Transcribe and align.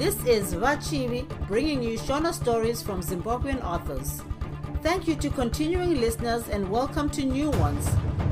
This 0.00 0.16
is 0.24 0.54
Vachivi 0.54 1.28
bringing 1.46 1.82
you 1.82 1.98
Shona 1.98 2.32
stories 2.32 2.80
from 2.80 3.02
Zimbabwean 3.02 3.62
authors. 3.62 4.22
Thank 4.82 5.06
you 5.06 5.14
to 5.16 5.28
continuing 5.28 6.00
listeners 6.00 6.48
and 6.48 6.70
welcome 6.70 7.10
to 7.10 7.22
new 7.22 7.50
ones. 7.50 7.86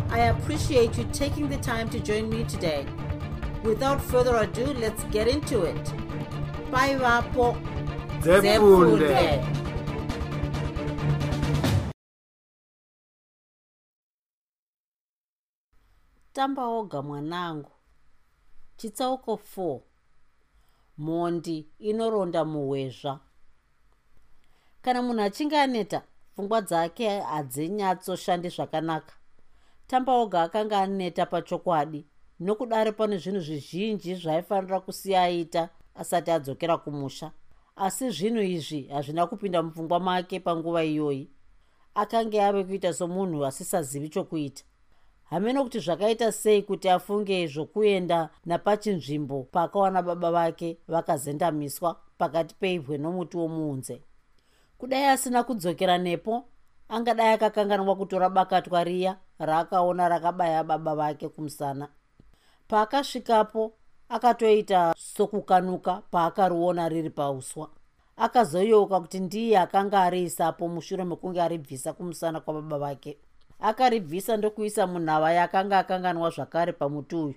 I 0.09 0.21
appreciate 0.31 0.97
you 0.97 1.05
taking 1.13 1.47
the 1.51 1.59
time 1.59 1.91
to 1.91 2.01
join 2.01 2.31
me 2.31 2.45
today. 2.45 2.87
Without 3.63 4.01
further 4.01 4.37
ado, 4.37 4.65
let's 4.81 5.05
get 5.13 5.29
into 5.29 5.65
it. 5.65 5.93
Bye, 6.71 6.97
Vapo. 6.97 7.55
Tamba 16.33 17.03
mwanangu 17.03 17.71
chitsauko 18.77 19.35
4 19.57 19.88
mhondi 20.99 21.69
inoronda 21.79 22.45
muhwezva. 22.45 23.21
Kana 24.83 25.03
munhu 25.03 25.23
achinge 25.23 25.59
aneta 25.59 26.03
pfungwa 26.35 26.61
dzake 26.61 27.21
hadzinyatsoshanди 27.21 28.49
zvakanaka. 28.49 29.15
Tamba 29.87 30.13
oga 30.13 30.43
akanga 30.43 30.81
aneta 30.81 31.27
pachokwadi 31.27 32.07
nokudaro 32.41 32.93
pane 32.93 33.17
zvinhu 33.19 33.41
zvizhinji 33.41 34.15
zvaaifanira 34.15 34.81
kusiya 34.81 35.23
aita 35.23 35.69
asati 35.95 36.31
adzokera 36.31 36.77
kumusha. 36.77 37.33
Asi 37.77 38.11
zvinhu 38.11 38.43
izvi 38.43 38.83
hazvina 38.89 39.27
kupinda 39.27 39.63
mupfungwa 39.63 40.01
make 40.01 40.41
panguva 40.41 40.85
iyoyi. 40.85 41.31
Akanga 41.95 42.47
ave 42.47 42.65
kuita 42.65 42.93
somunhu 42.93 43.47
asisazivi 43.47 44.09
chokuita 44.09 44.65
hamene 45.31 45.63
kuti 45.63 45.81
zvakaita 45.81 46.33
sei 46.33 46.63
kuti 46.63 46.89
afunge 46.89 47.47
zvokuenda 47.47 48.29
napachinzvimbo 48.47 49.43
paakawana 49.43 50.03
baba 50.03 50.31
vake 50.31 50.79
vakazendamiswa 50.89 51.97
pakati 52.19 52.55
peibwe 52.55 52.99
nomuti 52.99 53.37
womuunze. 53.37 54.03
Kudai 54.79 55.05
asina 55.05 55.43
kudzokera 55.45 55.99
nepo 55.99 56.45
angadai 56.89 57.33
akakanganwa 57.33 57.97
kutora 57.97 58.31
bakatwa 58.31 58.85
riya 58.85 59.17
raakaona 59.39 60.09
rakabaya 60.09 60.65
baba 60.65 60.95
vake 60.95 61.29
kumusana. 61.29 61.89
Paakasvikapo 62.69 63.73
akatoita 64.09 64.95
sokukanuka 64.97 66.03
paakariona 66.11 66.89
riri 66.89 67.11
pauswa. 67.11 67.71
Akazoyeuka 68.17 69.01
kuti 69.01 69.21
ndiye 69.21 69.59
akanga 69.59 70.03
ariisapo 70.03 70.69
mushure 70.69 71.05
mekunge 71.05 71.43
aribvisa 71.43 71.93
kumusana 71.93 72.41
kwababa 72.41 72.79
vake 72.79 73.19
akaribvisa 73.59 74.37
ndokuisa 74.37 74.87
munhava 74.87 75.33
yakanga 75.33 75.79
akanganwa 75.79 76.31
zvakare 76.31 76.73
pamuti 76.73 77.17
uyu 77.17 77.35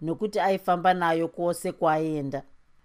nokuti 0.00 0.40
aifamba 0.40 0.94
nayo 0.94 1.28
kwose 1.28 1.72
kwaaienda 1.72 2.42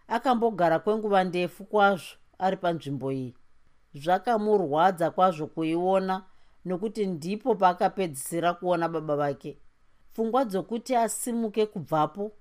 akambogara 0.08 0.80
kwenguva 0.80 1.24
ndefu 1.24 1.66
kwazvo 1.66 2.18
ari 2.40 2.58
panzvimbo 2.58 3.12
iyi. 3.12 3.36
Zvakamurwadza 3.94 5.12
kwazvo 5.12 5.48
kuiona 5.48 6.24
nokuti 6.66 7.06
ndipo 7.06 7.56
paakapedzisira 7.56 8.54
kuona 8.54 8.90
baba 8.90 9.16
vake. 9.16 9.58
Pfungwa 10.14 10.46
dzokuti 10.46 10.96
asimuke 10.96 11.66
kubvapo 11.66 12.32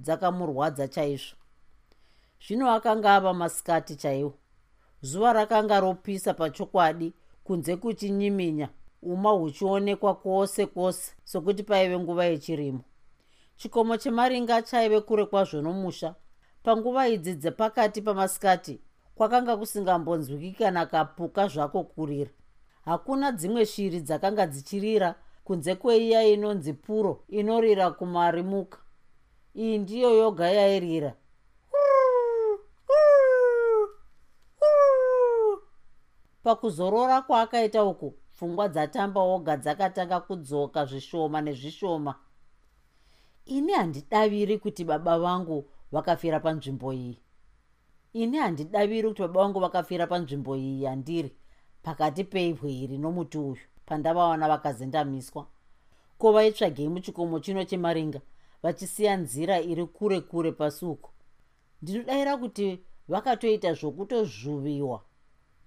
dzakamurwadza 0.00 0.88
chaizvo. 0.88 1.36
Zvino 2.46 2.70
akanga 2.70 3.14
ava 3.14 3.34
masikati 3.34 3.96
chaiwo. 3.96 4.34
Zuva 5.02 5.32
rakanga 5.32 5.80
ropisa 5.80 6.34
pachokwadi 6.34 7.12
kunze 7.44 7.76
kuchinyiminya 7.76 8.68
uma 9.02 9.30
huchionekwa 9.30 10.14
kwose 10.14 10.66
kwose 10.66 11.12
sokuti 11.24 11.62
paive 11.62 11.98
nguva 11.98 12.24
yechirimo. 12.24 12.80
Chikomo 13.56 13.96
chemaringa 13.96 14.62
chaive 14.62 15.00
kure 15.00 15.26
kwazvo 15.26 15.62
nomusha. 15.62 16.14
Panguva 16.62 17.08
idzi 17.08 17.34
dzepakati 17.34 18.02
pamasikati 18.02 18.80
kwakanga 19.14 19.56
kusingambonzwiki 19.56 20.52
kana 20.58 20.86
kapuka 20.86 21.48
zvako 21.48 21.84
kurira. 21.84 22.30
Hakuna 22.84 23.32
dzimwe 23.32 23.66
shiri 23.66 24.00
dzakanga 24.00 24.46
dzichirira 24.46 25.14
kunze 25.44 25.74
kweiya 25.74 26.26
inonzi 26.26 26.72
puro 26.72 27.24
inorira 27.28 27.90
kumarimuka. 27.90 28.78
Iyi 29.56 29.78
ndiyo 29.78 30.10
yoga 30.14 30.50
yairira. 30.50 31.14
Pakuzorora 36.42 37.22
kwaakaita 37.22 37.84
uku 37.84 38.14
pfungwa 38.38 38.68
dzatamba 38.68 39.20
oga 39.20 39.56
dzakatanga 39.56 40.20
kudzoka 40.20 40.84
zvishoma 40.84 41.40
nezvishoma. 41.40 42.14
Ini 43.46 43.72
handidaviri 43.72 44.58
kuti 44.58 44.84
baba 44.84 45.18
vangu 45.18 45.64
vakafira 45.92 46.40
panzvimbo 46.40 46.92
iyi. 46.92 47.18
Ini 48.12 48.36
handidaviri 48.38 49.08
kuti 49.08 49.22
baba 49.22 49.40
vangu 49.42 49.60
vakafira 49.60 50.06
panzvimbo 50.06 50.56
iyi 50.56 50.82
yandiri 50.82 51.34
pakati 51.82 52.24
peibwe 52.24 52.72
iri 52.72 52.98
nomuti 52.98 53.38
uyu 53.38 53.58
pandavaona 53.86 54.48
vakazendamiswa. 54.48 55.46
Ko 56.18 56.32
vaitsvagei 56.32 56.88
muchikomo 56.88 57.40
chino 57.40 57.64
chemaringa 57.64 58.20
vachisiya 58.62 59.16
nzira 59.16 59.60
iri 59.60 59.86
kure 59.86 60.20
kure 60.20 60.52
pasuko? 60.52 61.10
Ndinodayira 61.82 62.36
kuti 62.36 62.84
vakatoita 63.08 63.72
zvokutozvuviwa 63.74 65.02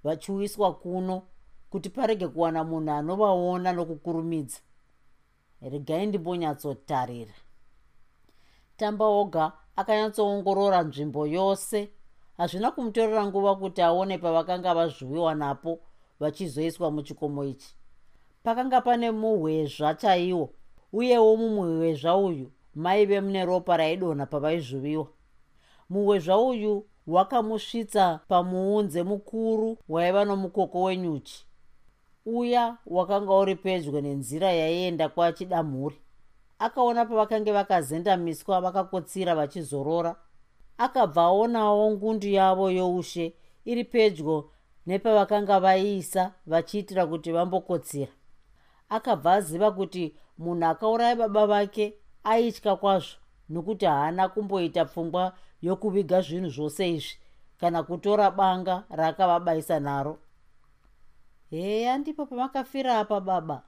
vachiuiswa 0.03 0.73
kuno 0.73 1.23
kuti 1.71 1.89
parege 1.89 2.27
kuwana 2.27 2.63
munhu 2.63 2.91
anovaona 2.91 3.71
nokukurumidza. 3.73 4.59
Regai 5.61 6.05
ndimbonyatsotarira. 6.05 7.33
Tamba 8.77 9.05
oga 9.05 9.51
akanyatsoongorora 9.75 10.79
nzvimbo 10.83 11.27
yose. 11.27 11.89
Hazvina 12.37 12.71
kumutorera 12.71 13.27
nguva 13.27 13.55
kuti 13.55 13.81
aone 13.81 14.17
pavakanga 14.17 14.73
vazviwiwa 14.73 15.35
napo 15.35 15.79
vachizoiswa 16.19 16.91
muchikomo 16.91 17.43
ichi. 17.43 17.75
Pakanga 18.43 18.81
pane 18.81 19.11
muhwezva 19.11 19.93
chaiwo 19.95 20.53
uyewo 20.93 21.37
mumuhwezva 21.37 22.17
uyu 22.17 22.51
maive 22.75 23.21
mune 23.21 23.45
ropa 23.45 23.77
raidonha 23.77 24.25
pavaizviwiwa 24.25 25.07
muhwezva 25.89 26.37
uyu 26.37 26.85
wakamusvitsa 27.07 28.19
pamuunze 28.27 29.03
mukuru 29.03 29.77
waiva 29.89 30.25
nomukoko 30.25 30.83
wenyuchi 30.83 31.45
uya 32.25 32.77
wakanga 32.85 33.33
uri 33.33 33.55
pedyo 33.55 34.01
nenzira 34.01 34.51
yaienda 34.51 35.09
kwachidamhuri. 35.09 35.95
Akaona 36.59 37.05
pavakange 37.05 37.51
vakazendamiswa 37.51 38.61
vakakotsira 38.61 39.35
vachizorora. 39.35 40.15
Akabva 40.77 41.21
aonawo 41.21 41.91
ngundu 41.91 42.27
yavo 42.27 42.71
youshe 42.71 43.33
iri 43.65 43.83
pedyo 43.83 44.49
nepavakanga 44.85 45.59
vaiisa 45.59 46.33
vachiitira 46.45 47.05
kuti 47.07 47.31
vambokotsira. 47.31 48.11
Akabva 48.89 49.33
aziva 49.33 49.71
kuti 49.71 50.15
munhu 50.37 50.65
akauraya 50.65 51.15
baba 51.15 51.47
vake 51.47 51.93
aitya 52.23 52.75
kwazvo 52.75 53.17
nokuti 53.49 53.85
haana 53.85 54.29
kumboita 54.29 54.85
pfungwa 54.85 55.33
yokuviga 55.61 56.21
zvinhu 56.21 56.49
zvose 56.49 56.89
izvi 56.89 57.15
kana 57.59 57.83
kutora 57.83 58.31
banga 58.31 58.83
raakavabayisa 58.89 59.79
naro 59.79 60.17
heya 61.51 61.97
ndipo 61.97 62.25
pamakafira 62.25 62.99
apa 62.99 63.19
baba. 63.21 63.63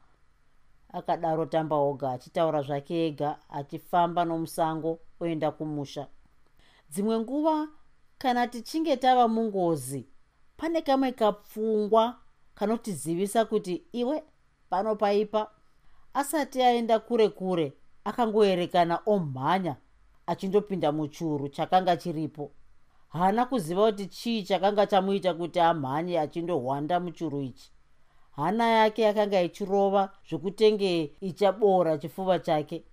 Akadaro 0.93 1.45
tamba 1.45 1.75
oga 1.75 2.11
achitaura 2.11 2.61
zvake 2.61 3.05
ega 3.07 3.39
achifamba 3.49 4.25
nomusango 4.25 4.99
oenda 5.19 5.51
kumusha. 5.51 6.07
Dzimwe 6.89 7.19
nguva 7.19 7.67
kana 8.17 8.47
tichinge 8.47 8.97
tava 8.97 9.27
mungozi 9.27 10.07
pane 10.57 10.81
kamwe 10.81 11.11
kapfungwa 11.11 12.19
kanotizivisa 12.55 13.45
kuti 13.45 13.83
iwe 13.91 14.23
pano 14.69 14.95
paipa. 14.95 15.51
Asati 16.13 16.61
aenda 16.61 16.99
kure 16.99 17.29
kure 17.29 17.73
akangoerekana 18.03 18.99
omhanya 19.05 19.75
achindopinda 20.27 20.91
muchuru 20.91 21.49
chakanga 21.49 21.97
chiripo. 21.97 22.51
Haana 23.09 23.45
kuziva 23.45 23.85
kuti 23.91 24.05
chii 24.07 24.43
chakanga 24.43 24.85
chamuita 24.87 25.33
kuti 25.33 25.59
amhanye 25.59 26.19
achindohwanda 26.19 26.99
muchuru 26.99 27.41
ichi 27.41 27.73
hana 28.35 28.69
yake 28.69 29.01
yakanga 29.01 29.41
ichirova 29.41 30.11
zvokutenge 30.29 31.15
ichaboora 31.21 31.97
chifuva 31.97 32.39
chake. 32.39 32.83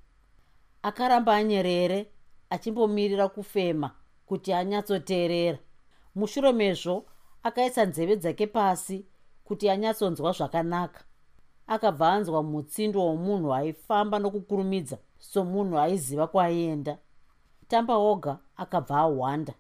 Akaramba 0.83 1.35
anyerere 1.37 2.07
achimbomirira 2.51 3.29
kufema 3.29 3.91
kuti 4.27 4.53
anyatsoteerera. 4.53 5.59
Mushure 6.15 6.53
mezvo 6.53 7.05
akaisa 7.43 7.85
nzeve 7.87 8.17
dzake 8.17 8.47
pasi 8.47 9.07
kuti 9.45 9.71
anyatsonzwa 9.71 10.33
zvakanaka. 10.33 11.05
Akabva 11.67 12.13
anzwa 12.13 12.43
mutsindo 12.43 13.07
womunhu 13.07 13.55
aifamba 13.55 14.19
nokukurumidza 14.19 14.99
somunhu 15.19 15.79
aiziva 15.79 16.27
kwaaienda 16.27 16.99
tamba 17.69 17.97
oga 17.97 18.39
akabva 18.57 18.99
ahwanda 18.99 19.55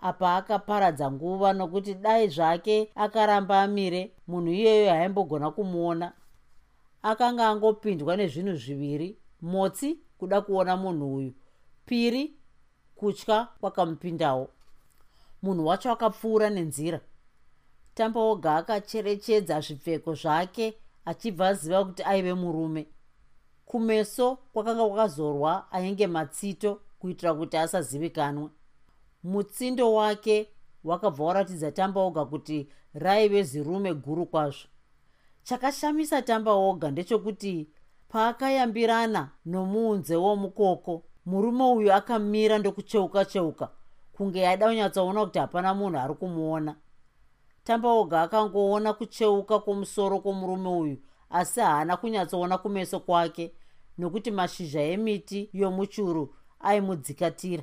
apa 0.00 0.36
akaparadza 0.36 1.10
nguva 1.10 1.52
nokuti 1.52 1.94
dai 1.94 2.28
zvake 2.28 2.90
akaramba 2.94 3.62
amire 3.62 4.12
munhu 4.28 4.52
iyeyo 4.52 4.90
haimbogona 4.90 5.50
kumuona. 5.50 6.12
Akanga 7.02 7.48
angopindwa 7.48 8.16
nezvinhu 8.16 8.54
zviviri 8.56 9.18
motsi 9.42 9.98
kuda 10.18 10.40
kuona 10.40 10.76
munhu 10.76 11.14
uyu 11.14 11.32
piri 11.86 12.34
kutya 12.94 13.48
kwakamupindawo. 13.60 14.48
Munhu 15.42 15.66
wacho 15.66 15.92
akapfuura 15.92 16.50
nenzira. 16.50 17.00
Tambaoga 17.94 18.56
akacherechedza 18.56 19.60
zvipfeko 19.60 20.14
zvake 20.14 20.74
achibva 21.04 21.48
aziva 21.48 21.84
kuti 21.84 22.02
aive 22.02 22.34
murume. 22.34 22.86
Kumeso 23.66 24.36
kwakanga 24.36 24.86
kwakazorwa 24.88 25.72
ainge 25.72 26.06
matsito 26.06 26.80
kuitira 26.98 27.34
kuti 27.34 27.56
asazivikanwa 27.56 28.50
mutsindo 29.24 29.94
wake 29.94 30.48
wakabva 30.84 31.24
waratidza 31.24 31.72
tambaoga 31.72 32.24
kuti 32.24 32.68
raive 32.94 33.42
zirume 33.42 33.94
guru 33.94 34.26
kwazvo. 34.26 34.68
Chakashamisa 35.42 36.22
tambaoga 36.22 36.90
ndechekuti 36.90 37.68
paakayambirana 38.08 39.30
nomuunze 39.46 40.16
womukoko 40.16 41.02
murume 41.26 41.64
uyu 41.64 41.92
akamira 41.92 42.58
ndokucheuka 42.58 43.24
cheuka 43.24 43.68
kunge 44.12 44.46
aida 44.48 44.66
kunyatsaona 44.66 45.24
kuti 45.24 45.38
hapana 45.38 45.74
munhu 45.74 45.98
ari 45.98 46.14
kumuona. 46.14 46.76
Tambaoga 47.64 48.22
akangoona 48.22 48.92
kucheuka 48.92 49.58
kwomusoro 49.58 50.18
kwomurume 50.20 50.68
uyu 50.68 50.96
asi 51.30 51.60
haana 51.60 51.96
kunyatsoona 51.96 52.58
kumeso 52.58 53.00
kwake 53.00 53.54
nokuti 53.98 54.30
mashizha 54.30 54.80
emiti 54.82 55.50
yomuchuru 55.52 56.34
aimudzikatira 56.60 57.62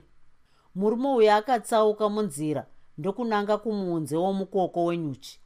murume 0.76 1.08
uyu 1.08 1.32
akatsauka 1.32 2.10
munzira 2.10 2.68
ndokunanga 2.98 3.58
kumuunze 3.58 4.16
womukoko 4.18 4.86
wenyuchi. 4.86 5.40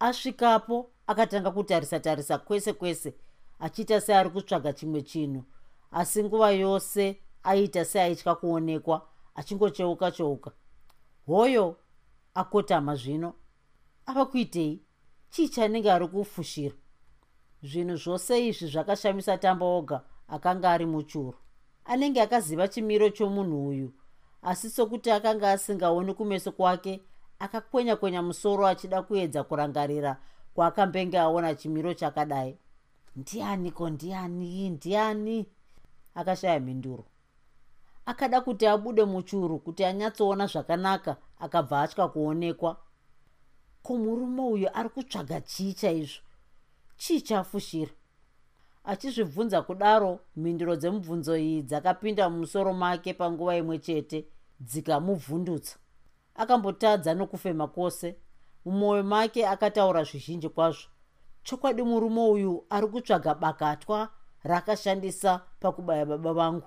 Asvikapo 0.00 0.90
akatanga 1.06 1.50
kutarisa 1.50 2.00
tarisa 2.00 2.38
kwese 2.38 2.72
kwese 2.72 3.14
achiita 3.58 4.00
seari 4.00 4.30
kutsvaga 4.30 4.72
chimwe 4.72 5.02
chinhu 5.02 5.44
asi 5.90 6.24
nguva 6.24 6.50
yose 6.50 7.20
aiita 7.42 7.84
seaitya 7.84 8.34
kuonekwa 8.34 9.06
achingocheuka 9.34 10.10
cheuka 10.10 10.50
hoyo 11.26 11.76
akotama 12.34 12.94
zvino 12.94 13.34
ava 14.06 14.26
kuitei? 14.26 14.82
Chii 15.30 15.48
chanenge 15.48 15.92
ari 15.92 16.08
kufushira? 16.08 16.74
Zvinhu 17.62 17.96
zvose 17.96 18.46
izvi 18.48 18.66
zvakashamisa 18.66 19.38
tamba 19.38 19.66
oga 19.66 20.02
akanga 20.28 20.70
ari 20.70 20.86
muchuru. 20.86 21.38
Anenge 21.84 22.20
akaziva 22.20 22.68
chimiro 22.68 23.10
chomunhu 23.10 23.68
uyu 23.68 23.92
asi 24.42 24.70
sokuti 24.70 25.10
akanga 25.10 25.50
asingaoni 25.52 26.14
kumeso 26.14 26.52
kwake 26.52 27.00
akakwenya 27.38 27.96
kwenya 27.96 28.22
musoro 28.22 28.66
achida 28.66 29.02
kuedza 29.02 29.44
kurangarira 29.44 30.16
kwaakambenge 30.54 31.18
aona 31.18 31.54
chimiro 31.54 31.94
chakadai. 31.94 32.58
Ndianiko 33.16 33.90
ndiani 33.90 34.70
ndiani? 34.70 35.46
Akashaya 36.14 36.60
mhinduro. 36.60 37.04
Akada 38.06 38.40
kuti 38.40 38.66
abude 38.66 39.04
muchuru 39.04 39.58
kuti 39.58 39.84
anyatsoona 39.84 40.46
zvakanaka 40.46 41.16
akabva 41.38 41.80
atya 41.82 42.08
kuonekwa. 42.08 42.76
Ko 43.82 43.96
murume 43.96 44.42
uyu 44.42 44.68
ari 44.76 44.88
kutsvaga 44.88 45.40
chii 45.40 45.72
chaizvo 45.72 46.20
chii 46.96 47.20
chafushira 47.20 47.90
achizvibvunza 48.84 49.62
kudaro 49.62 50.20
mhinduro 50.36 50.76
dzemubvunzo 50.76 51.36
iyi 51.36 51.62
dzakapinda 51.62 52.30
mumusoro 52.30 52.72
make 52.72 53.14
panguva 53.14 53.56
imwe 53.56 53.78
chete 53.78 54.26
dzikamubvundutsa. 54.60 55.78
Akambotadza 56.34 57.14
nokufema 57.14 57.66
kwose. 57.68 58.16
Mumwoyo 58.64 59.02
make 59.02 59.46
akataura 59.46 60.04
zvizhinji 60.04 60.48
kwazvo. 60.48 60.88
Chokwadi 61.42 61.82
murume 61.82 62.20
uyu 62.20 62.64
ari 62.70 62.86
kutsvaga 62.86 63.34
bakatwa 63.34 64.08
rakashandisa 64.42 65.40
pakubaya 65.60 66.06
baba 66.06 66.32
vangu. 66.32 66.66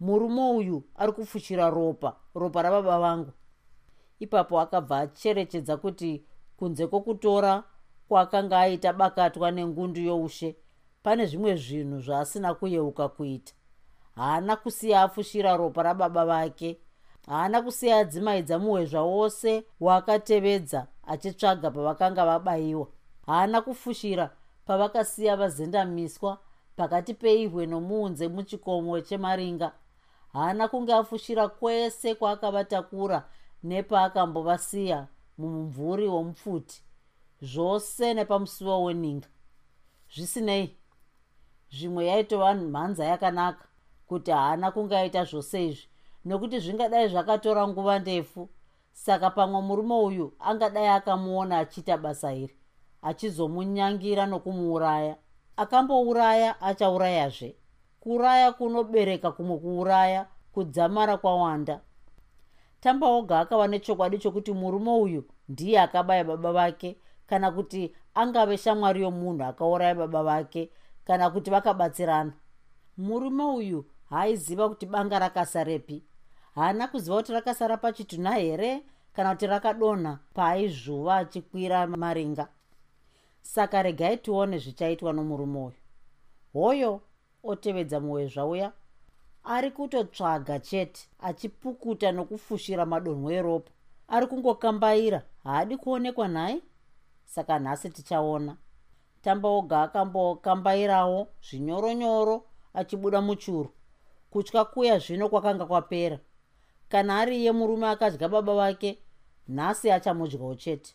Murume 0.00 0.50
uyu 0.50 0.84
ari 0.94 1.12
kufushira 1.12 1.70
ropa 1.70 2.16
ropa 2.34 2.62
rababa 2.62 2.98
vangu. 2.98 3.32
Ipapo 4.18 4.60
akabva 4.60 4.98
acherechedza 4.98 5.76
kuti 5.76 6.24
kunze 6.56 6.86
kwokutora 6.86 7.64
kwaakanga 8.08 8.60
aita 8.60 8.92
bakatwa 8.92 9.50
nengundu 9.50 10.00
youshe 10.00 10.56
pane 11.02 11.26
zvimwe 11.26 11.56
zvinhu 11.56 12.00
zvaasina 12.00 12.54
kuyeuka 12.54 13.08
kuita. 13.08 13.52
Haana 14.16 14.56
kusiya 14.56 15.02
afushira 15.02 15.56
ropa 15.56 15.82
rababa 15.82 16.26
vake. 16.26 16.78
Haana 17.26 17.62
kusiya 17.62 17.96
adzimaidza 17.98 18.58
muhwezva 18.58 19.02
wose 19.02 19.64
waakatevedza 19.80 20.86
achitsvaga 21.06 21.70
pavakanga 21.70 22.26
vabayiwa 22.26 22.86
haana 23.26 23.60
kufushira 23.60 24.30
pavakasiya 24.66 25.36
vazendamiswa 25.36 26.38
pakati 26.76 27.14
peihwe 27.14 27.66
nomuunze 27.66 28.28
muchikomo 28.28 29.00
chemaringa. 29.00 29.72
Haana 30.32 30.68
kunge 30.68 30.94
afushira 30.94 31.48
kwese 31.48 32.14
kwaakavatakura 32.14 33.28
nepaakambovasiya 33.62 35.06
mumumvuri 35.38 36.08
womupfuti 36.08 36.82
zvose 37.42 38.14
nepamusuwo 38.14 38.84
weninga. 38.84 39.28
Zvisinei 40.14 40.76
zvimwe 41.72 42.06
yaitova 42.06 42.54
mhanza 42.54 43.04
yakanaka 43.04 43.64
kuti 44.08 44.30
haana 44.30 44.70
kunge 44.70 44.96
aita 44.96 45.24
zvose 45.24 45.66
izvi. 45.66 45.86
Nokuti 46.24 46.58
zvingadai 46.58 47.08
zvakatora 47.08 47.68
nguva 47.68 47.98
ndefu 47.98 48.48
saka 48.92 49.30
pamwe 49.30 49.60
murume 49.60 49.94
uyu 49.94 50.32
angadai 50.40 50.86
akamuona 50.86 51.58
achiita 51.58 51.96
basa 51.96 52.32
iri 52.34 52.54
achizomunyangira 53.02 54.26
nokumuuraya. 54.26 55.16
Akambouraya 55.56 56.60
achaurayazve. 56.60 57.56
Kuuraya 58.00 58.52
kunobereka 58.52 59.32
kumwe 59.32 59.58
kuuraya 59.58 60.26
kudzamara 60.52 61.16
kwawanda. 61.16 61.80
Tambaoga 62.80 63.40
akava 63.40 63.66
nechokwadi 63.66 64.18
chokuti 64.18 64.52
murume 64.52 64.90
uyu 64.90 65.24
ndiye 65.48 65.80
akabaya 65.80 66.24
baba 66.24 66.52
vake 66.52 66.96
kana 67.26 67.50
kuti 67.50 67.94
angave 68.14 68.58
shamwari 68.58 69.02
yomunhu 69.02 69.44
akauraya 69.44 69.94
baba 69.94 70.22
vake 70.22 70.70
kana 71.04 71.30
kuti 71.30 71.50
vakabatsirana. 71.50 72.32
Murume 72.96 73.44
uyu 73.44 73.84
haaiziva 74.10 74.68
kuti 74.68 74.86
banga 74.86 75.18
rakasarepi. 75.18 76.02
Haana 76.54 76.88
kuziva 76.88 77.16
kuti 77.16 77.32
rakasara 77.32 77.76
pachitunha 77.76 78.34
here 78.34 78.82
kana 79.12 79.30
kuti 79.34 79.46
rakadonha 79.46 80.18
paaizvuva 80.34 81.16
achikwira 81.16 81.86
maringa. 81.86 82.48
Saka 83.42 83.82
regai 83.82 84.16
tione 84.16 84.58
zvichaitwa 84.58 85.12
nomurume 85.12 85.58
uyu. 85.58 85.72
Hoyo 86.52 87.00
otevedza 87.44 88.00
muwezva 88.00 88.46
uya 88.46 88.72
ari 89.44 89.70
kutotsvaga 89.70 90.58
chete 90.58 91.08
achipukuta 91.20 92.12
nokufushira 92.12 92.86
madonhwo 92.86 93.30
eropa. 93.32 93.70
Ari 94.08 94.26
kungokambaira 94.26 95.22
haadi 95.44 95.76
kuonekwa 95.76 96.28
nhaye 96.28 96.60
saka 97.24 97.58
nhasi 97.58 97.90
tichaona 97.90 98.56
tambaoga 99.22 99.82
akambokambairawo 99.82 101.28
zvinyoronyoro 101.46 102.44
achibuda 102.74 103.20
muchuru. 103.20 103.70
Kutya 104.30 104.64
kuya 104.64 104.98
zvino 104.98 105.28
kwakanga 105.28 105.66
kwapera. 105.66 106.18
Kana 106.88 107.18
ari 107.20 107.40
iye 107.40 107.52
murume 107.52 107.88
akadya 107.88 108.28
baba 108.28 108.54
vake 108.54 108.98
nhasi 109.48 109.90
achamudyawo 109.90 110.54
chete. 110.54 110.94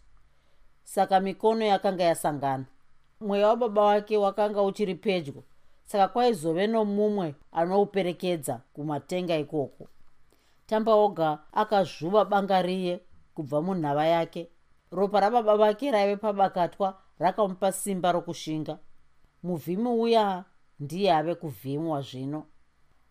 Saka 0.83 1.19
mikono 1.19 1.65
yakanga 1.65 2.03
yasangana. 2.03 2.65
Mweya 3.21 3.47
wababa 3.47 3.83
wake 3.83 4.17
wakanga 4.17 4.61
uchiri 4.61 4.95
pedyo. 4.95 5.43
Saka 5.83 6.07
kwaizove 6.07 6.67
nomumwe 6.67 7.35
anouperekedza 7.51 8.61
kumatenga 8.73 9.37
ikoko. 9.37 9.87
Tambaoga 10.65 11.39
akazvuva 11.53 12.25
banga 12.25 12.61
riye 12.61 12.99
kubva 13.33 13.61
munhava 13.61 14.05
yake. 14.05 14.49
Ropa 14.91 15.19
rababa 15.19 15.57
vake 15.57 15.91
raive 15.91 16.15
pabakatwa 16.15 16.97
rakamupa 17.19 17.71
simba 17.71 18.11
rokushinga. 18.11 18.79
Muvhimi 19.43 19.89
uya 19.89 20.45
ndiye 20.79 21.13
ave 21.13 21.35
kuvhimwa 21.35 22.01
zvino. 22.01 22.45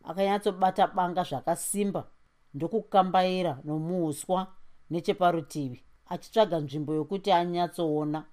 Akanyatsobata 0.05 0.87
banga 0.87 1.23
zvakasimba 1.23 2.07
ndokukambaira 2.55 3.59
nomuuswa 3.65 4.47
necheparutivi 4.91 5.85
achitsvaga 6.09 6.59
nzvimbo 6.59 6.95
yokuti 6.95 7.33
anyatsoona. 7.33 8.25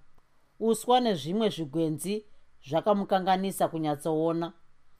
Uswa 0.60 1.00
nezvimwe 1.00 1.48
zvigwenzi 1.48 2.24
zvakamukanganisa 2.68 3.68
kunyatsoona. 3.68 4.52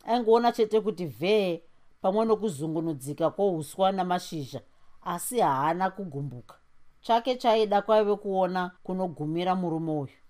Aingoona 0.06 0.52
chete 0.52 0.80
kuti 0.80 1.06
vhee 1.06 1.62
pamwe 2.02 2.24
nokuzungunudzika 2.24 3.30
kwouswa 3.30 3.92
namashizha 3.92 4.60
asi 5.02 5.40
haana 5.40 5.90
kugumbuka. 5.90 6.54
Chake 7.00 7.36
chaida 7.36 7.82
kwaive 7.82 8.16
kuona 8.16 8.70
kunogumira 8.82 9.54
murume 9.54 9.92
uyu 9.92 10.23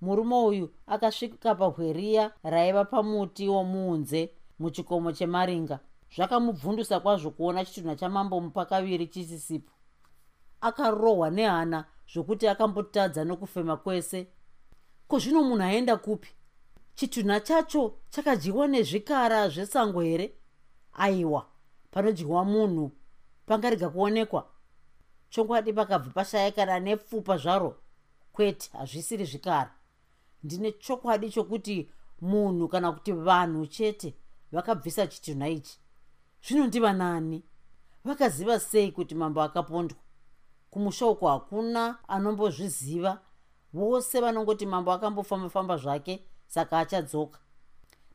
murume 0.00 0.36
uyu 0.36 0.74
akasvika 0.86 1.54
pahweriya 1.54 2.32
raiva 2.42 2.84
pamuti 2.84 3.48
womuunze 3.48 4.30
muchikomo 4.58 5.12
chemaringa. 5.12 5.78
Zvakamubvundusa 6.16 7.00
kwazvo 7.00 7.30
kuona 7.30 7.64
chitunha 7.64 7.96
chamambomupa 7.96 8.64
kaviri 8.64 9.06
chisisipo. 9.06 9.72
Akarohwa 10.60 11.30
nehana 11.30 11.84
zvokuti 12.12 12.48
akambotadza 12.48 13.24
nokufema 13.24 13.76
kwese. 13.76 14.26
Ko 15.08 15.18
zvino 15.18 15.42
munhu 15.42 15.62
aenda 15.62 15.96
kupi? 15.96 16.28
Chitunha 16.94 17.40
chacho 17.40 17.94
chakadyiwa 18.10 18.66
nezvikara 18.68 19.48
zvesango 19.48 20.00
here? 20.00 20.32
Aiwa 20.92 21.46
panodyiwa 21.90 22.44
munhu 22.44 22.92
pangarega 23.46 23.88
kuonekwa. 23.88 24.46
Chokwadi 25.30 25.72
pakabva 25.72 26.10
pashayikana 26.10 26.80
nepfupa 26.80 27.36
zvaro. 27.36 27.76
Kwete 28.32 28.70
hazvisiri 28.72 29.24
zvikara 29.24 29.75
ndine 30.42 30.72
chokwadi 30.72 31.30
chokuti 31.30 31.90
munhu 32.20 32.68
kana 32.68 32.92
kuti 32.92 33.12
vanhu 33.12 33.66
chete 33.66 34.14
vakabvisa 34.52 35.06
chitunha 35.06 35.48
ichi. 35.48 35.78
Zvinondiva 36.42 36.92
nani? 36.92 37.42
Vakaziva 38.04 38.60
sei 38.60 38.92
kuti 38.92 39.14
mambo 39.14 39.42
akapondwa? 39.42 39.98
Kumusha 40.70 41.06
uko 41.06 41.28
hakuna 41.28 42.08
anombozviziva. 42.08 43.20
Vose 43.72 44.20
vanongoti 44.20 44.66
mambo 44.66 44.92
akambofamba-famba 44.92 45.76
zvake 45.76 46.24
saka 46.46 46.78
achadzoka. 46.78 47.38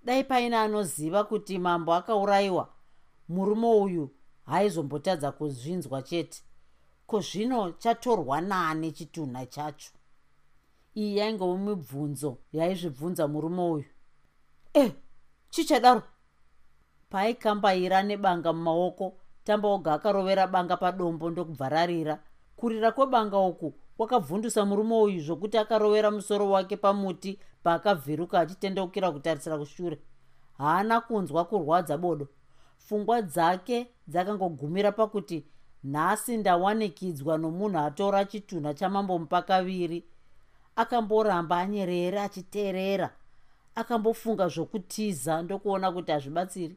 Dai 0.03 0.23
paine 0.23 0.57
anoziva 0.57 1.23
kuti 1.23 1.59
mambo 1.59 1.93
akaurayiwa 1.93 2.73
murume 3.29 3.67
uyu 3.67 4.09
haizombotadza 4.45 5.31
kuzvinzwa 5.31 6.01
chete. 6.01 6.43
Ko 7.07 7.19
zvino 7.19 7.71
chatorwa 7.71 8.41
nani 8.41 8.91
chitunha 8.91 9.45
chacho 9.45 9.91
iyi 10.95 11.17
yaingove 11.17 11.59
mibvunzo 11.63 12.37
yaizvibvunza 12.53 13.27
murume 13.27 13.61
uyu. 13.61 13.85
E 14.73 14.91
chichadaro? 15.49 16.03
Paaikambaira 17.09 18.03
nebanga 18.03 18.53
mumaoko 18.53 19.17
tambaoga 19.43 19.93
akarovera 19.93 20.47
banga 20.47 20.77
padombo 20.77 21.29
ndokubva 21.29 21.69
rarira. 21.69 22.19
Kurira 22.55 22.91
kwebanga 22.91 23.39
uku 23.39 23.73
kwakabvundusa 23.97 24.65
murume 24.65 24.95
uyu 24.95 25.19
zvokuti 25.21 25.57
akarovera 25.57 26.11
musoro 26.11 26.49
wake 26.49 26.77
pamuti 26.77 27.39
paakavhiruka 27.63 28.39
achitendeukira 28.39 29.11
kutarisira 29.11 29.57
kushure. 29.57 29.99
Haana 30.57 31.01
kunzwa 31.01 31.45
kurwadza 31.45 31.97
bodo. 31.97 32.27
Pfungwa 32.77 33.21
dzake 33.21 33.87
dzakangogumira 34.07 34.91
pakuti 34.91 35.45
nhasi 35.83 36.37
ndawanikidzwa 36.37 37.37
nomunhu 37.37 37.79
atora 37.79 38.25
chitunha 38.25 38.73
chamambo 38.73 39.19
mupakaviri 39.19 40.05
akamboramba 40.75 41.57
anyerere 41.57 42.19
achiteerera. 42.21 43.09
Akambofunga 43.75 44.47
zvokutiza 44.47 45.41
ndokuona 45.41 45.91
kuti 45.91 46.11
hazvibatsiri. 46.11 46.75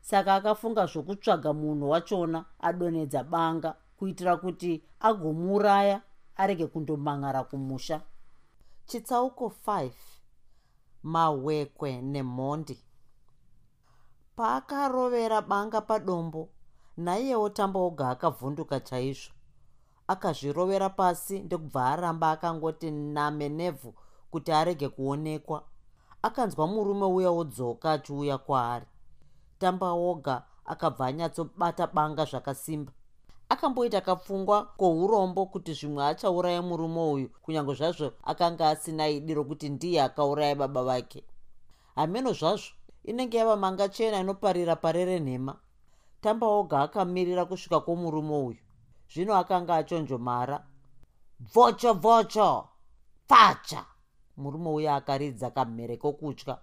Saka 0.00 0.34
akafunga 0.34 0.86
zvokutsvaga 0.86 1.52
munhu 1.52 1.90
wachona 1.90 2.44
adonedza 2.60 3.24
banga 3.24 3.74
kuitira 3.98 4.36
kuti 4.36 4.82
agomuuraya 5.00 6.00
arege 6.36 6.66
kundomangara 6.66 7.44
kumusha. 7.44 8.00
Chitsauko 8.86 9.52
5 9.66 9.90
mahwekwe 11.02 12.02
nemhondi 12.02 12.78
paakarovera 14.36 15.42
banga 15.42 15.80
padombo 15.80 16.48
naiyewo 16.96 17.48
tambaoga 17.48 18.04
akavhunduka 18.10 18.80
chaizvo 18.80 19.32
akazvirovera 20.08 20.88
pasi 20.90 21.38
ndokubva 21.40 21.86
aramba 21.92 22.30
akangoti 22.30 22.90
name 22.90 23.48
nevhu 23.48 23.94
kuti 24.30 24.52
arege 24.52 24.88
kuonekwa. 24.88 25.62
Akanzwa 26.22 26.66
murume 26.66 27.06
uya 27.06 27.30
wodzoka 27.30 27.92
achiuya 27.92 28.38
kwaari. 28.38 28.86
Tambaoga 29.58 30.42
akabva 30.64 31.06
anyatsobata 31.06 31.86
banga 31.86 32.24
zvakasimba. 32.24 32.92
Akamboita 33.48 34.00
kapfungwa 34.00 34.64
kourombo 34.64 35.46
kuti 35.46 35.72
zvimwe 35.72 36.04
achauraya 36.04 36.62
murume 36.62 37.02
uyu 37.12 37.28
kunyange 37.42 37.74
zvazvo 37.74 38.12
akanga 38.24 38.68
asina 38.68 39.08
idi 39.08 39.34
rokuti 39.34 39.68
ndiye 39.68 40.02
akauraya 40.02 40.54
baba 40.54 40.82
vake. 40.82 41.24
Hameno 41.94 42.32
zvazvo 42.32 42.72
inenge 43.04 43.38
yava 43.38 43.56
manga 43.56 43.88
chena 43.88 44.20
inoparira 44.20 44.76
parere 44.76 45.20
nhema 45.20 45.56
tambaoga 46.20 46.80
akamirira 46.82 47.44
kusvika 47.44 47.80
kwomurume 47.80 48.36
uyu 48.36 48.67
zvino 49.12 49.34
akanga 49.34 49.74
achonjomara. 49.76 50.64
Vocho 51.40 51.94
vocho! 51.94 52.68
Pfacha 53.28 53.84
murume 54.36 54.70
uya 54.70 54.96
akaridza 54.96 55.50
kamhere 55.50 55.96
kokutya. 55.96 56.58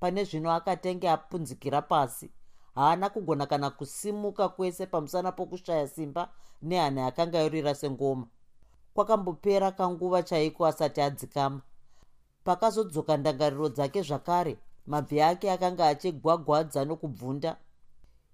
Pane 0.00 0.24
zvino 0.24 0.52
akatenge 0.52 1.08
apunzikira 1.10 1.82
pasi. 1.82 2.30
Haana 2.74 3.10
kugona 3.10 3.46
kana 3.46 3.70
kusimuka 3.70 4.48
kwese 4.48 4.86
pamusana 4.86 5.32
pokushaya 5.32 5.88
simba 5.88 6.28
nehana 6.62 7.00
yakanga 7.00 7.38
yorira 7.38 7.74
sengoma. 7.74 8.26
Kwakambopera 8.94 9.70
kanguva 9.72 10.22
chaiko 10.22 10.66
asati 10.66 11.00
adzikama. 11.00 11.60
Pakazodzoka 12.44 13.16
ndangariro 13.16 13.68
dzake 13.68 14.02
zvakare 14.02 14.58
mabvi 14.86 15.22
ake 15.22 15.50
akanga 15.50 15.86
achigwagwadza 15.86 16.84
nokubvunda. 16.84 17.56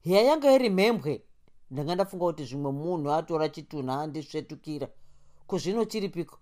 Heya 0.00 0.22
yanga 0.22 0.52
iri 0.52 0.70
mhembwe 0.70 1.22
ndanga 1.70 1.94
ndafunga 1.94 2.24
kuti 2.24 2.44
zvimwe 2.44 2.72
munhu 2.72 3.12
atora 3.12 3.48
chitunha 3.48 4.00
andisvetukira. 4.02 4.88
Kuzvino 5.46 5.84
chiripiko? 5.84 6.38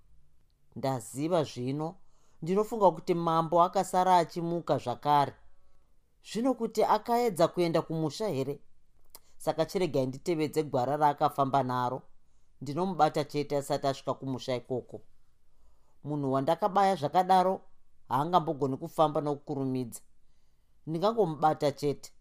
Ndaziva 0.77 1.45
zvino. 1.45 1.95
Ndinofunga 2.43 2.91
kuti 2.91 3.15
mambo 3.15 3.63
akasara 3.63 4.17
achimuka 4.17 4.79
zvakare. 4.79 5.35
Zvino 6.29 6.55
kuti 6.55 6.85
akaedza 6.85 7.49
kuenda 7.49 7.83
kumusha 7.83 8.29
here? 8.29 8.61
Saka 9.37 9.67
chiregai 9.67 10.07
nditevedze 10.07 10.63
gwara 10.63 10.97
raakafamba 10.97 11.63
naro. 11.63 12.03
Ndinomubata 12.61 13.25
chete 13.25 13.57
asati 13.57 13.87
asvika 13.87 14.15
kumusha 14.15 14.57
ikoko. 14.57 15.01
Munhu 16.05 16.33
wandakabaya 16.33 16.97
zvakadaro 16.97 17.61
haangambogoni 18.09 18.77
kufamba 18.77 19.21
nokukurumidza. 19.21 20.01
Ndingangomubata 20.87 21.73
chete. 21.73 22.13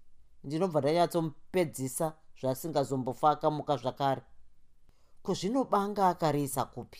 Ndinobva 0.43 0.79
ndanyatsomupedzisa 0.81 2.13
zvasingazombofa 2.43 3.29
akamuka 3.29 3.77
zvakare. 3.77 4.21
Kuzvinobanga 5.23 6.07
akariisa 6.07 6.65
kupi? 6.65 6.99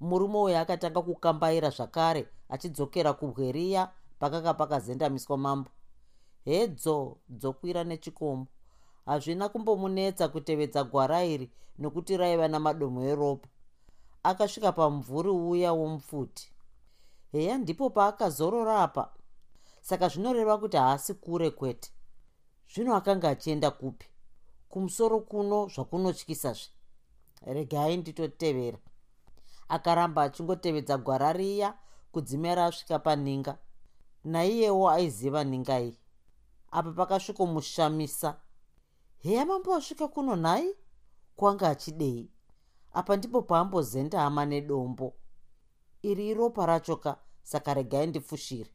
Murume 0.00 0.38
uyo 0.38 0.58
akatanga 0.60 1.02
kukambaira 1.02 1.70
zvakare 1.70 2.28
achidzokera 2.48 3.12
kubweriya 3.12 3.92
pakanga 4.18 4.54
pakazendamiswa 4.54 5.36
mambo. 5.36 5.70
Hedzo 6.44 7.16
dzokwira 7.28 7.84
nechikomo 7.84 8.46
hazvina 9.06 9.48
kumbomunetsa 9.48 10.28
kutevedza 10.28 10.84
gwara 10.84 11.24
iri 11.24 11.50
nokuti 11.78 12.16
raiva 12.16 12.48
namadomo 12.48 13.04
eropa. 13.04 13.48
Akasvika 14.22 14.72
pamumvuri 14.72 15.30
uya 15.30 15.72
womupfuti. 15.72 16.52
Heya 17.32 17.58
ndipo 17.58 17.90
paakazorora 17.90 18.82
apa. 18.82 19.12
Saka 19.82 20.08
zvinoreva 20.08 20.58
kuti 20.58 20.76
haasi 20.76 21.14
kure 21.14 21.50
kwete. 21.50 21.90
Zvino 22.74 22.96
akanga 22.96 23.28
achienda 23.28 23.70
kupi 23.70 24.06
kumusoro 24.76 25.20
kuno 25.20 25.68
zvakunotyisazve 25.74 26.68
regai 27.46 27.96
nditotevera. 27.96 28.78
Akaramba 29.68 30.22
achingotevedza 30.22 30.98
gwara 30.98 31.32
riya 31.32 31.78
kudzimera 32.12 32.66
asvika 32.66 32.98
paninga. 32.98 33.58
Naiyewo 34.24 34.90
aiziva 34.90 35.44
ninga 35.44 35.80
iyi. 35.80 35.98
Apa 36.70 36.92
pakasvikomushamisa. 36.92 38.40
Heya 39.18 39.46
mambo 39.46 39.74
asvika 39.74 40.08
kuno 40.08 40.36
nhai? 40.36 40.76
Kwanga 41.36 41.68
achidei? 41.68 42.30
Apa 42.92 43.16
ndipo 43.16 43.42
paambozenda 43.42 44.20
hama 44.20 44.44
nedombo. 44.46 45.14
Iri 46.02 46.28
iropa 46.28 46.66
rachoka 46.66 47.18
saka 47.42 47.74
regai 47.74 48.06
ndifushire 48.06 48.70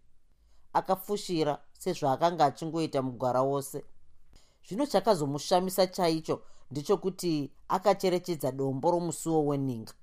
akafushira 0.74 1.62
sezvaakanga 1.80 2.46
achingoita 2.46 3.02
mugwara 3.02 3.42
wose 3.42 3.84
zvino 4.66 4.86
chakazomushamisa 4.86 5.88
chaicho 5.88 6.42
ndechokuti 6.72 7.52
akacherechedza 7.68 8.52
dombo 8.52 8.92
romusuwo 8.92 9.46
weninga. 9.46 9.94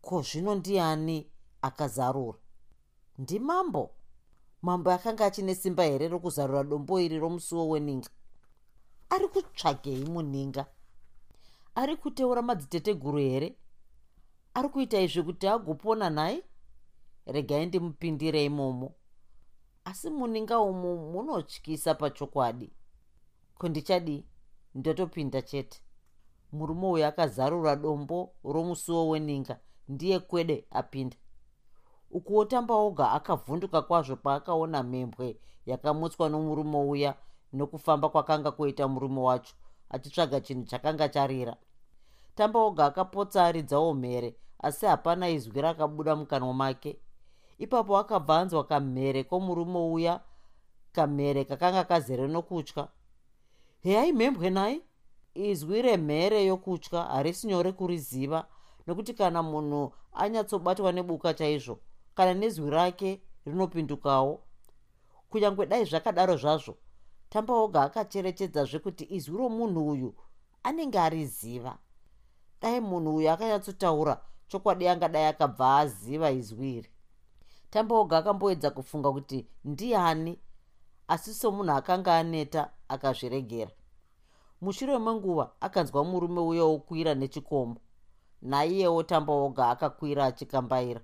Ko 0.00 0.22
zvino 0.22 0.54
ndiani 0.54 1.30
akazarura? 1.62 2.38
Ndimambo. 3.18 3.90
Mambo 4.62 4.90
akanga 4.90 5.26
achine 5.26 5.54
simba 5.54 5.82
here 5.84 6.08
rokuzarura 6.08 6.64
dombo 6.64 7.00
iri 7.00 7.18
romusuwo 7.18 7.68
weninga? 7.68 8.08
Ari 9.10 9.28
kutsvagei 9.28 10.04
muninga? 10.04 10.66
Ari 11.74 11.96
kuteura 11.96 12.42
madziteteguru 12.42 13.18
here? 13.18 13.56
Ari 14.54 14.68
kuita 14.68 15.00
izvi 15.00 15.22
kuti 15.22 15.48
agopona 15.48 16.10
nhai? 16.10 16.42
Regai 17.26 17.66
ndimupindire 17.66 18.44
imomo. 18.44 18.94
Asi 19.84 20.10
muninga 20.10 20.60
umu 20.60 21.12
munotyisa 21.12 21.94
pachokwadi 21.94 22.70
kundichadi 23.58 24.24
ndotopinda 24.74 25.42
chete. 25.42 25.80
Murume 26.52 26.86
uyu 26.86 27.06
akazarura 27.06 27.76
dombo 27.76 28.32
romusuwo 28.44 29.08
weninga 29.08 29.58
ndiye 29.88 30.18
kwede 30.18 30.66
apinda. 30.70 31.16
Ukuwo 32.10 32.44
tambaoga 32.44 33.12
akavhunduka 33.12 33.82
kwazvo 33.82 34.16
paakaona 34.16 34.82
mhembwe 34.82 35.40
yakamutswa 35.66 36.28
nomurume 36.28 36.78
uya 36.78 37.14
nokufamba 37.52 38.08
kwakanga 38.08 38.50
kuita 38.50 38.88
murume 38.88 39.20
wacho 39.20 39.54
achitsvaga 39.90 40.40
chinhu 40.40 40.64
chakanga 40.64 41.08
charira. 41.08 41.56
Tambaoga 42.34 42.86
akapotsa 42.86 43.44
aridzawo 43.44 43.94
mhere 43.94 44.36
asi 44.58 44.86
hapana 44.86 45.28
izwi 45.28 45.60
rakabuda 45.60 46.16
mukanwa 46.16 46.54
make. 46.54 47.00
Ipapo 47.58 47.98
akabva 47.98 48.38
anzwa 48.38 48.64
kamhere 48.64 49.24
kwomurume 49.24 49.78
uya 49.78 50.20
kamhere 50.92 51.44
kakanga 51.44 51.84
kazere 51.84 52.28
nokutya 52.28 52.88
heyai 53.82 54.12
mhembwe 54.12 54.50
nai 54.50 54.82
izwi 55.34 55.82
remhere 55.82 56.44
yokutya 56.44 57.02
harisi 57.02 57.46
nyore 57.46 57.72
kuriziva 57.72 58.48
nokuti 58.86 59.14
kana 59.14 59.42
munhu 59.42 59.92
anyatsobatwa 60.12 60.92
nebuka 60.92 61.34
chaizvo 61.34 61.78
kana 62.14 62.34
nezwi 62.34 62.70
rake 62.70 63.20
rinopindukawo 63.46 64.42
kunyange 65.30 65.66
dai 65.66 65.84
zvakadaro 65.84 66.36
zvazvo 66.36 66.74
tambaoga 67.30 67.82
akacherechedzazve 67.82 68.78
kuti 68.78 69.04
izwi 69.16 69.36
romunhu 69.38 69.88
uyu 69.88 70.14
anenge 70.62 70.98
ariziva. 70.98 71.78
Dai 72.60 72.80
munhu 72.80 73.16
uyu 73.16 73.30
akanyatsotaura 73.30 74.20
chokwadi 74.48 74.88
angadai 74.88 75.26
akabva 75.26 75.78
aziva 75.78 76.30
izwi 76.30 76.76
iri. 76.78 76.90
Tambaoga 77.70 78.18
akamboedza 78.18 78.70
kufunga 78.70 79.12
kuti 79.12 79.46
ndiani 79.64 80.38
asi 81.08 81.34
somunhu 81.34 81.72
akanga 81.72 82.16
aneta 82.16 82.70
akazviregera. 82.88 83.70
Mushure 84.60 84.98
menguva 84.98 85.50
akanzwa 85.60 86.04
murume 86.04 86.40
uya 86.40 86.64
wokwira 86.64 87.14
nechikomo 87.14 87.76
naiyewo 88.42 89.02
tambaoga 89.02 89.68
akakwira 89.70 90.24
achikambaira. 90.24 91.00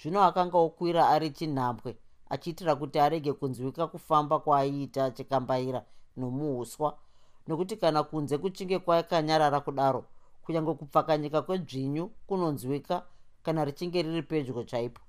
Zvino 0.00 0.22
akanga 0.22 0.58
okwira 0.58 1.08
ari 1.08 1.30
chinhambwe 1.30 1.96
achiitira 2.30 2.76
kuti 2.76 2.98
arege 2.98 3.32
kunzwika 3.32 3.86
kufamba 3.86 4.38
kwaaiita 4.38 5.04
achikambaira 5.04 5.80
nomuuswa 6.16 6.98
nokuti 7.46 7.76
kana 7.76 8.02
kunze 8.02 8.38
kuchinge 8.38 8.78
kwakanyarara 8.78 9.60
kudaro 9.60 10.04
kunyange 10.42 10.74
kupfakanyika 10.74 11.42
kwedzvinyu 11.42 12.10
kunonzwika 12.26 12.96
kana 13.42 13.64
richinge 13.64 14.02
riri 14.02 14.22
pedyo 14.22 14.64
chaipo 14.64 15.00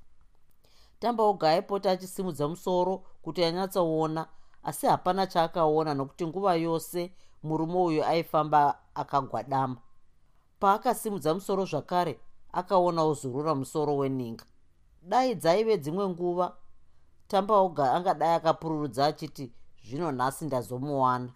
tambaoga 0.99 1.49
aipota 1.49 1.91
achisimudza 1.91 2.47
musoro 2.47 3.03
kuti 3.21 3.43
anyatsoona 3.43 4.27
asi 4.63 4.87
hapana 4.87 5.27
chaakaona 5.27 5.93
nokuti 5.93 6.27
nguva 6.27 6.55
yose 6.55 7.13
murume 7.43 7.77
uyu 7.77 8.03
aifamba 8.05 8.79
akagwadama. 8.95 9.77
Paakasimudza 10.59 11.33
musoro 11.33 11.65
zvakare 11.65 12.19
akaonawo 12.51 13.13
zurura 13.13 13.55
musoro 13.55 13.97
weninga. 13.97 14.45
Dai 15.01 15.35
dzaive 15.35 15.77
dzimwe 15.77 16.09
nguva 16.09 16.55
tambaoga 17.27 17.93
angadai 17.93 18.35
akapururudza 18.35 19.05
achiti 19.05 19.51
zvino 19.85 20.11
nhasi 20.11 20.45
ndazomuwana. 20.45 21.29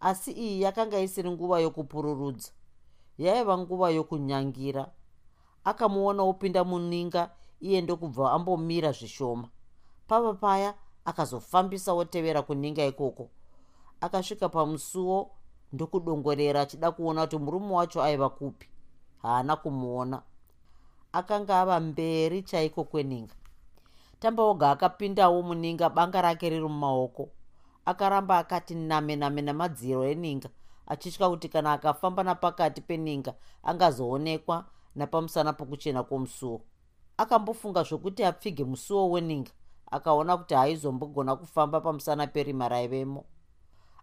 Asi 0.00 0.32
iyi 0.32 0.62
yakanga 0.62 1.00
isiri 1.00 1.30
nguva 1.30 1.60
yokupururudza. 1.60 2.50
Yaiva 3.18 3.58
nguva 3.58 3.90
yokunyangira. 3.90 4.90
Akamuona 5.64 6.22
opinda 6.22 6.64
muninga 6.64 7.30
iye 7.60 7.80
ndokubva 7.80 8.32
ambomira 8.32 8.92
zvishoma. 8.92 9.48
Pava 10.08 10.34
paya 10.34 10.74
akazofambisa 11.04 11.92
otevera 11.92 12.42
kuninga 12.42 12.84
ikoko. 12.86 13.28
Akasvika 14.00 14.48
pamusuwo 14.48 15.30
ndokudongorera 15.72 16.60
achida 16.60 16.90
kuona 16.90 17.22
kuti 17.22 17.38
murume 17.38 17.72
wacho 17.74 18.02
aiva 18.02 18.28
kupi. 18.28 18.68
Haana 19.22 19.56
kumuona. 19.56 20.22
Akanga 21.12 21.60
ava 21.60 21.80
mberi 21.80 22.42
chaiko 22.42 22.84
kweninga. 22.84 23.34
Tambaoga 24.20 24.70
akapindawo 24.70 25.42
muninga 25.42 25.90
banga 25.90 26.22
rake 26.22 26.50
riri 26.50 26.68
mumaoko. 26.68 27.28
Akaramba 27.84 28.38
akati 28.38 28.74
name 28.74 29.16
name 29.16 29.42
namadziro 29.42 30.04
eninga 30.04 30.48
achitya 30.86 31.28
kuti 31.28 31.48
kana 31.48 31.72
akafamba 31.72 32.22
napakati 32.22 32.80
peninga 32.80 33.34
angazoonekwa 33.62 34.64
napamusana 34.94 35.52
pokuchena 35.52 36.02
kwomusuwo 36.02 36.60
akambofunga 37.16 37.82
zvokuti 37.82 38.24
apfige 38.24 38.64
musuwo 38.64 39.10
weninga 39.10 39.50
akaona 39.90 40.36
kuti 40.36 40.54
haizombogona 40.54 41.36
kufamba 41.36 41.80
pamusana 41.80 42.26
perima 42.26 42.68
raivemo. 42.68 43.24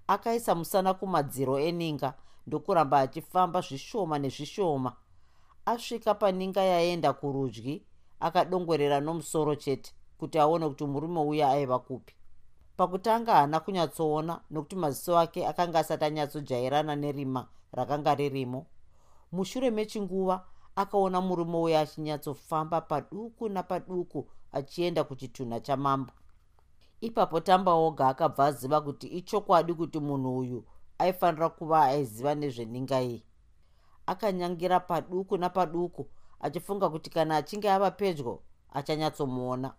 Akaisa 0.08 0.56
musana 0.56 0.94
kumadziro 0.94 1.60
eninga 1.60 2.14
ndokuramba 2.48 3.00
achifamba 3.00 3.62
zvishoma 3.62 4.20
nezvishoma. 4.20 4.96
Asvika 5.66 6.14
paninga 6.14 6.62
yaenda 6.62 7.14
kurudyi 7.14 7.84
akadongorera 8.20 9.00
nomusoro 9.00 9.56
chete 9.56 9.94
kuti 10.18 10.40
aone 10.40 10.68
kuti 10.70 10.86
murume 10.86 11.20
uya 11.20 11.50
aiva 11.50 11.80
kupi. 11.80 12.14
Pakutanga 12.78 13.34
haana 13.34 13.60
kunyatsoona 13.60 14.42
nokuti 14.52 14.76
maziso 14.76 15.20
ake 15.20 15.48
akanga 15.48 15.80
asati 15.80 16.06
anyatsojairana 16.06 16.96
nerima 16.96 17.48
rakanga 17.72 18.16
ririmo. 18.16 18.66
Mushure 19.32 19.72
mechinguva 19.72 20.46
akaona 20.76 21.22
murume 21.22 21.58
uya 21.58 21.80
achinyatsofamba 21.82 22.82
paduku 22.82 23.50
napaduku 23.50 24.28
achienda 24.52 25.04
kuchitunha 25.04 25.60
chamambo. 25.60 26.14
Ipapo 27.02 27.40
tambaoga 27.40 28.08
akabva 28.08 28.46
aziva 28.46 28.82
kuti 28.82 29.08
ichokwadi 29.08 29.74
kuti 29.74 30.00
munhu 30.00 30.38
uyu 30.38 30.66
aifanira 30.98 31.50
kuva 31.50 31.84
aiziva 31.84 32.36
nezveninga 32.36 33.02
iyi 33.02 33.24
akanyangira 34.06 34.80
paduku 34.80 35.38
napaduku 35.38 36.10
achifunga 36.40 36.90
kuti 36.90 37.10
kana 37.10 37.38
achinge 37.38 37.72
ava 37.72 37.92
pedyo 37.92 38.42
achanyatsomuona. 38.74 39.74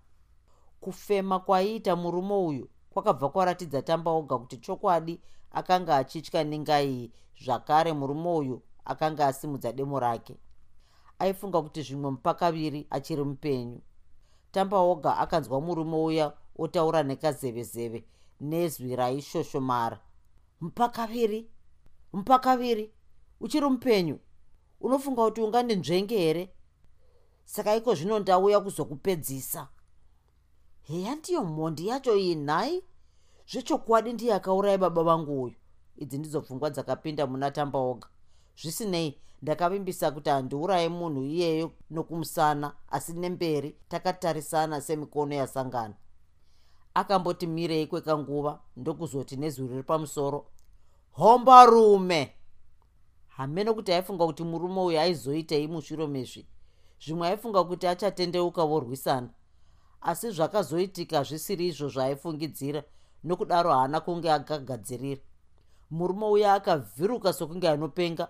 Kufema 0.80 1.38
kwaiita 1.40 1.96
murume 1.96 2.34
uyu 2.34 2.68
kwakabva 2.90 3.28
kwaratidza 3.28 3.82
tambaoga 3.82 4.38
kuti 4.38 4.56
chokwadi 4.58 5.20
akanga 5.50 5.96
achitya 5.96 6.44
ninga 6.44 6.82
iyi 6.82 7.12
zvakare 7.44 7.92
murume 7.92 8.30
uyu 8.30 8.62
akanga 8.84 9.26
asimudza 9.26 9.72
demo 9.72 10.00
rake 10.00 10.36
aifunga 11.18 11.62
kuti 11.62 11.82
zvimwe 11.82 12.10
mupakaviri 12.10 12.86
achiri 12.90 13.24
mupenyu. 13.24 13.80
Tambaoga 14.52 15.16
akanzwa 15.16 15.60
murume 15.60 15.96
uya 15.96 16.32
otaura 16.58 17.02
nekazevezeve 17.02 18.04
nezwi 18.40 18.96
raishoshomara. 18.96 20.00
Mupakaviri 20.60 21.50
mupakaviri 22.12 22.92
uchiri 23.40 23.68
mupenyu? 23.68 24.18
Unofunga 24.80 25.24
kuti 25.24 25.40
ungandinzvenge 25.40 26.18
here? 26.18 26.50
Saka 27.44 27.76
iko 27.76 27.94
zvino 27.94 28.18
ndauya 28.18 28.60
kuzokupedzisa. 28.60 29.68
Heya 30.82 31.14
ndiyo 31.14 31.44
mhondi 31.44 31.88
yacho 31.88 32.16
iyi 32.16 32.34
nhai 32.34 32.82
zvechokwadi 33.50 34.12
ndiye 34.12 34.34
akaurai 34.34 34.78
baba 34.78 35.02
vangu 35.02 35.42
uyu. 35.42 35.54
Idzi 35.96 36.18
ndidzo 36.18 36.40
pfungwa 36.40 36.70
dzakapinda 36.70 37.26
muna 37.26 37.50
tambaoga 37.50 38.08
zvisinei 38.56 39.18
ndakavimbisa 39.44 40.10
kuti 40.10 40.30
handiurayi 40.30 40.88
munhu 40.88 41.22
iyeyo 41.22 41.72
nokumusana 41.90 42.72
asi 42.90 43.12
nemberi 43.12 43.76
takatarisana 43.88 44.80
semikono 44.80 45.34
yasangana. 45.34 45.94
Akamboti 46.94 47.46
mirei 47.46 47.86
kwekanguva 47.86 48.60
ndokuzoti 48.76 49.36
nezwi 49.36 49.68
riri 49.68 49.82
pamusoro. 49.82 50.46
Hombarume 51.12 52.34
hamene 53.36 53.72
kuti 53.72 53.92
aifunga 53.92 54.26
kuti 54.26 54.44
murume 54.44 54.80
uyu 54.80 55.00
aizoitei 55.00 55.68
mushure 55.68 56.06
mezvi. 56.06 56.46
Zvimwe 57.00 57.28
aifunga 57.28 57.64
kuti 57.64 57.86
achatendeuka 57.86 58.64
vorwisana. 58.64 59.28
Asi 60.00 60.30
zvakazoitika 60.30 61.22
zvisiri 61.22 61.66
izvo 61.66 61.88
zvaaifungidzira 61.88 62.82
nokudaro 63.24 63.72
haana 63.72 64.00
kunge 64.00 64.32
akagadzirira. 64.32 65.20
Murume 65.90 66.26
uya 66.26 66.54
akavhiruka 66.54 67.32
sokunge 67.32 67.68
anopenga 67.68 68.28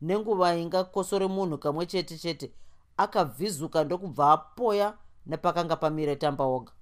nenguva 0.00 0.56
ingakosore 0.56 1.26
munhu 1.26 1.58
kamwe 1.58 1.86
chete 1.86 2.18
chete 2.18 2.52
akavhizuka 2.96 3.84
ndokubva 3.84 4.32
apoya 4.32 4.98
nepakanga 5.26 5.76
pamire 5.76 6.16
tambaoga. 6.16 6.72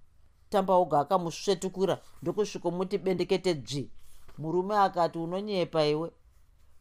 Tambaoga 0.51 1.01
akamusvetukura 1.01 1.99
ndokusvikomuti 2.23 2.99
bendekete 2.99 3.55
dzvi. 3.55 3.91
Murume 4.39 4.77
akati 4.79 5.19
unonyepa 5.19 5.85
iwe. 5.85 6.13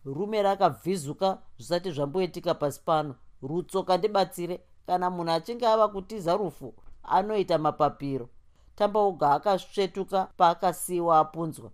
Rume 0.06 0.42
rakavhizuka 0.42 1.42
zvisati 1.58 1.92
zvamboitika 1.92 2.54
pasi 2.54 2.82
pano. 2.86 3.16
Rutsoka 3.42 3.98
ndibatsire 3.98 4.64
kana 4.88 5.10
munhu 5.10 5.32
achinge 5.32 5.68
ava 5.68 5.88
kutiza 5.88 6.38
rufu 6.38 6.74
anoita 7.04 7.58
mapapiro. 7.58 8.30
Tambaoga 8.76 9.32
akasvetuka 9.32 10.26
paakasiyiwa 10.38 11.20
apunzwa. 11.20 11.72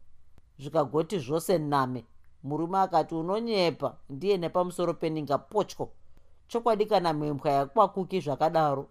Zvikagoti 0.59 1.19
zvose 1.19 1.57
name 1.57 2.05
murume 2.43 2.79
akati 2.79 3.15
unonyepa. 3.15 3.97
Ndiye 4.09 4.37
nepamusoro 4.37 4.93
peninga 4.93 5.37
potyo 5.37 5.89
chokwadi 6.47 6.85
kana 6.85 7.13
mhembwa 7.13 7.51
yakwakuki 7.51 8.19
zvakadaro. 8.21 8.89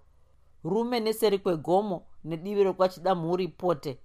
Rume 0.65 1.01
neseri 1.01 1.39
kwegomo 1.39 2.03
nedivi 2.25 2.65
rekwachidamhuri 2.65 3.49
pote. 3.49 3.99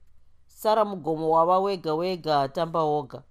Sara 0.47 0.85
mugomo 0.85 1.29
wava 1.29 1.59
wega 1.59 1.93
wega 1.93 2.49
tambaoga 2.49 3.23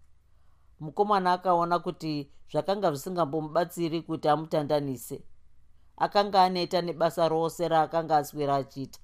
mukomana 0.80 1.32
akaona 1.32 1.78
kuti 1.78 2.30
zvakanga 2.50 2.90
zvisingambomubatsiri 2.90 4.02
kuti 4.02 4.28
amutandanise. 4.28 5.22
Akanga 5.96 6.42
aneta 6.42 6.82
nebasa 6.82 7.28
rose 7.28 7.68
raakanga 7.68 8.16
aswera 8.16 8.56
achiita. 8.56 9.00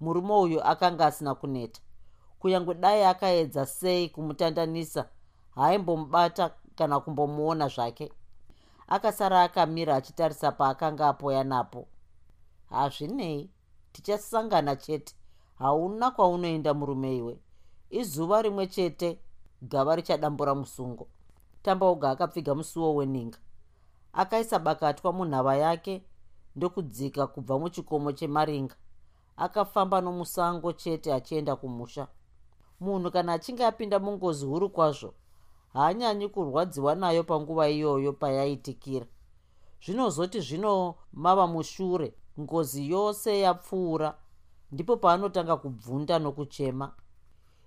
Murume 0.00 0.34
uyu 0.34 0.62
akanga 0.62 1.06
asina 1.06 1.34
kuneta. 1.34 1.80
Kunyange 2.38 2.74
dai 2.74 3.04
akaedza 3.04 3.66
sei 3.66 4.08
kumutandanisa 4.08 5.08
haimbomubata 5.56 6.50
kana 6.74 7.00
kumbomuona 7.00 7.68
zvake. 7.68 8.12
Akasara 8.88 9.42
akamira 9.42 9.96
achitarisa 9.96 10.52
paakanga 10.52 11.08
apoya 11.08 11.44
napo. 11.44 11.88
Hazvinei 12.70 13.50
tichasangana 13.92 14.76
chete. 14.76 15.14
Hauna 15.58 16.10
kwaunoenda 16.10 16.74
murume 16.74 17.16
iwe. 17.16 17.38
Izuva 17.90 18.42
rimwe 18.42 18.66
chete 18.66 19.18
gava 19.62 19.96
richadambura 19.96 20.54
musungo. 20.54 21.08
Tambaoga 21.62 22.10
akapfiga 22.10 22.54
musuwo 22.54 22.94
weninga. 22.94 23.38
Akaisa 24.12 24.58
bakatwa 24.58 25.12
munhava 25.12 25.56
yake 25.56 26.02
ndokudzika 26.56 27.26
kubva 27.26 27.58
muchikomo 27.58 28.12
chemaringa. 28.12 28.74
Akafamba 29.36 30.00
nomusango 30.00 30.72
chete 30.72 31.14
achienda 31.14 31.56
kumusha. 31.56 32.08
Munhu 32.80 33.10
kana 33.10 33.32
achinge 33.32 33.64
apinda 33.66 33.98
mungozi 33.98 34.46
huru 34.46 34.70
kwazvo 34.70 35.14
haanyanyi 35.72 36.28
kurwadziwa 36.28 36.94
nayo 36.94 37.24
panguva 37.24 37.68
iyoyo 37.68 38.12
payaitikira. 38.12 39.06
Zvinozoti 39.84 40.40
zvino 40.40 40.94
mava 41.12 41.46
mushure 41.46 42.14
ngozi 42.40 42.90
yose 42.90 43.40
yapfuura 43.40 44.14
ndipo 44.72 44.96
paanotanga 44.96 45.56
kubvunda 45.56 46.18
nokuchema. 46.18 46.92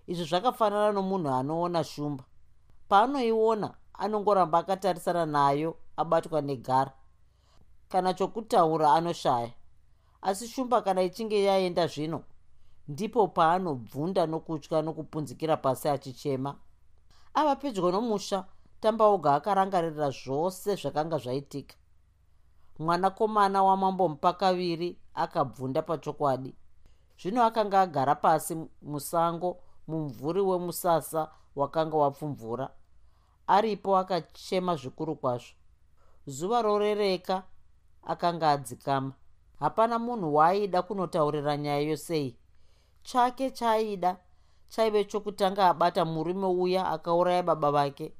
Izvi 0.07 0.23
zvakafanana 0.25 0.91
nomunhu 0.91 1.29
anoona 1.29 1.83
shumba. 1.83 2.23
Paanoiona 2.89 3.73
anongoramba 3.93 4.57
akatarisana 4.57 5.25
nayo 5.25 5.75
abatwa 5.97 6.41
negara 6.41 6.91
kana 7.89 8.13
chokutaura 8.13 8.93
anoshaya. 8.93 9.51
Asi 10.21 10.47
shumba 10.47 10.81
kana 10.81 11.01
ichinge 11.01 11.43
yaenda 11.43 11.87
zvino 11.87 12.23
ndipo 12.87 13.27
paanobvunda 13.27 14.25
nokutya 14.25 14.81
nokupunzikira 14.81 15.57
pasi 15.57 15.89
achichema 15.89 16.55
ava 17.33 17.55
pedyo 17.55 17.91
nomusha 17.91 18.45
tambaoga 18.81 19.35
akarangarira 19.35 20.09
zvose 20.09 20.75
zvakanga 20.75 21.17
zvaitika. 21.17 21.75
Mwanakomana 22.79 23.63
wamambo 23.63 24.09
mupakaviri 24.09 24.97
akabvunda 25.13 25.81
pachokwadi. 25.81 26.55
Zvino 27.19 27.43
akanga 27.43 27.81
agara 27.81 28.15
pasi 28.15 28.55
musango 28.81 29.57
mumvuri 29.87 30.41
wemusasa 30.41 31.31
wakanga 31.55 31.97
wapfumvura. 31.97 32.69
Aripo 33.47 33.97
akachema 33.97 34.75
zvikuru 34.75 35.15
kwazvo. 35.15 35.55
Zuva 36.27 36.61
rorereka 36.61 37.43
akanga 38.03 38.49
adzikama. 38.49 39.13
Hapana 39.59 39.99
munhu 39.99 40.35
waaida 40.35 40.81
kunotaurira 40.81 41.57
nyaya 41.57 41.79
yosei 41.79 42.37
chake 43.03 43.51
chaaida 43.51 44.17
chaive 44.69 45.03
chokutanga 45.05 45.69
abata 45.69 46.05
murume 46.05 46.47
uya 46.47 46.91
akauraya 46.91 47.43
baba 47.43 47.71
vake. 47.71 48.13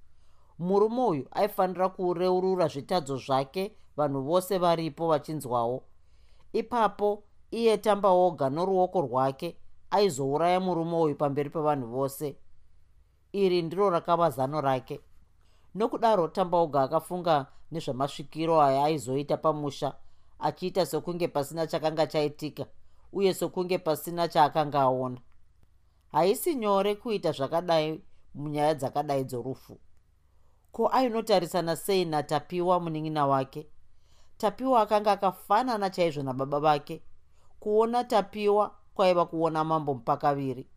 Murume 0.60 1.02
uyu 1.02 1.28
aifanira 1.32 1.90
kureurura 1.90 2.68
zvitadzo 2.68 3.18
zvake 3.18 3.76
vanhu 3.98 4.22
vose 4.22 4.58
varipo 4.58 5.08
vachinzwawo. 5.08 5.84
Ipapo 6.54 7.24
iye 7.52 7.78
tamba 7.78 8.10
oga 8.10 8.50
noruoko 8.50 9.02
rwake 9.02 9.58
aizouraya 9.92 10.60
murume 10.60 10.96
uyu 10.96 11.16
pamberi 11.16 11.50
pavanhu 11.50 11.88
vose. 11.88 12.36
Iri 13.32 13.62
ndiro 13.62 13.90
rakava 13.90 14.30
zano 14.30 14.62
rake. 14.62 15.00
Nokudaro 15.76 16.28
tamba 16.28 16.58
oga 16.58 16.82
akafunga 16.82 17.48
nezvamasvikiro 17.72 18.62
aya 18.62 18.84
aizoita 18.84 19.38
pamusha 19.38 19.94
achiita 20.40 20.86
sokunge 20.86 21.28
pasina 21.28 21.68
chakanga 21.68 22.08
chaitika 22.08 22.66
uye 23.14 23.34
sokunge 23.34 23.78
pasina 23.78 24.28
chaakanga 24.28 24.82
aona 24.82 25.22
haisi 26.12 26.56
nyore 26.56 26.96
kuita 26.96 27.32
zvakadai 27.32 28.02
munyaya 28.34 28.74
dzakadai 28.74 29.24
dzorufu. 29.24 29.80
Ko 30.72 30.88
ainotarisana 30.88 31.76
sei 31.76 32.06
natapiwa 32.06 32.80
munin'ina 32.80 33.28
wake? 33.28 33.68
Tapiwa 34.38 34.82
akanga 34.82 35.12
akafanana 35.12 35.90
chaizvo 35.90 36.24
nababa 36.24 36.60
vake. 36.60 37.04
Kuona 37.60 38.04
tapiwa 38.04 38.76
kwaiva 38.94 39.26
kuona 39.26 39.64
mambo 39.64 39.94
mupakaviri 39.94 40.70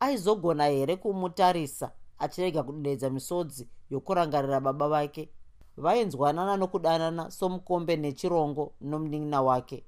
aizogona 0.00 0.66
here 0.66 0.96
kumutarisa 0.96 1.92
achirega 2.18 2.62
kudedza 2.62 3.10
misodzi 3.10 3.68
yokurangarira 3.90 4.60
baba 4.60 4.88
vake? 4.88 5.30
Vainzwanana 5.76 6.56
nokudanana 6.56 7.30
somukombe 7.30 7.96
nechirongo 7.96 8.74
nomunin'ina 8.80 9.42
wake. 9.42 9.84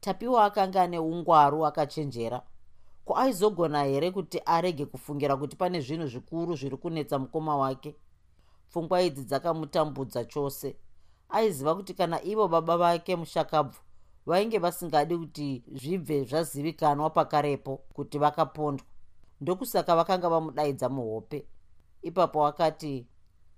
Tapiwa 0.00 0.44
akanga 0.44 0.82
ane 0.82 0.98
ungwaru 0.98 1.66
akachenjera 1.66 2.42
ko 3.04 3.16
aizogona 3.16 3.84
here 3.84 4.10
kuti 4.10 4.40
arege 4.46 4.86
kufungira 4.86 5.36
kuti 5.36 5.56
pane 5.56 5.80
zvinhu 5.80 6.06
zvikuru 6.06 6.56
zviri 6.56 6.76
kunetsa 6.76 7.18
mukoma 7.18 7.56
wake? 7.56 7.96
Pfungwa 8.68 9.02
idzi 9.02 9.24
dzakamutambudza 9.24 10.24
chose. 10.24 10.76
Aiziva 11.28 11.74
kuti 11.74 11.94
kana 11.94 12.22
ivo 12.22 12.48
baba 12.48 12.76
vake 12.76 13.16
mushakabvu 13.16 13.80
vainge 14.26 14.58
vasingadi 14.58 15.16
kuti 15.18 15.64
zvibve 15.72 16.24
zvazivikanwa 16.24 17.10
pakarepo 17.10 17.76
kuti 17.76 18.18
vakapondwa. 18.18 18.86
Ndokusaka 19.40 19.96
vakanga 19.96 20.28
vamudaidza 20.28 20.88
muhope. 20.88 21.46
Ipapo 22.02 22.46
akati 22.46 23.06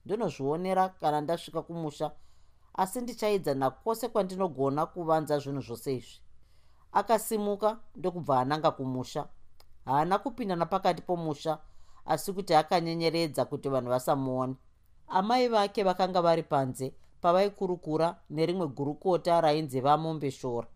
ndinozvionera 0.05 0.89
kana 0.89 1.21
ndasvika 1.21 1.63
kumusha 1.63 2.13
asi 2.75 3.01
ndichaidza 3.01 3.55
nakwose 3.55 4.09
kwandinogona 4.09 4.87
kuvanza 4.87 5.39
zvinhu 5.39 5.61
zvose 5.61 5.95
izvi 5.97 6.24
akasimuka 6.95 7.79
ndokubva 7.97 8.41
ananga 8.41 8.71
kumusha. 8.71 9.27
Haana 9.85 10.19
kupinda 10.19 10.57
napakati 10.57 11.03
pomusha 11.03 11.59
asi 12.07 12.33
kuti 12.33 12.55
akanyenyeredza 12.55 13.45
kuti 13.45 13.69
vanhu 13.69 13.91
vasamuone 13.91 14.55
amai 15.09 15.49
vake 15.49 15.83
vakanga 15.83 16.23
vari 16.23 16.43
panze 16.43 16.95
pavaikurukura 17.21 18.17
nerimwe 18.31 18.67
gurukota 18.67 19.41
rainzi 19.41 19.81
vamombeshora. 19.81 20.69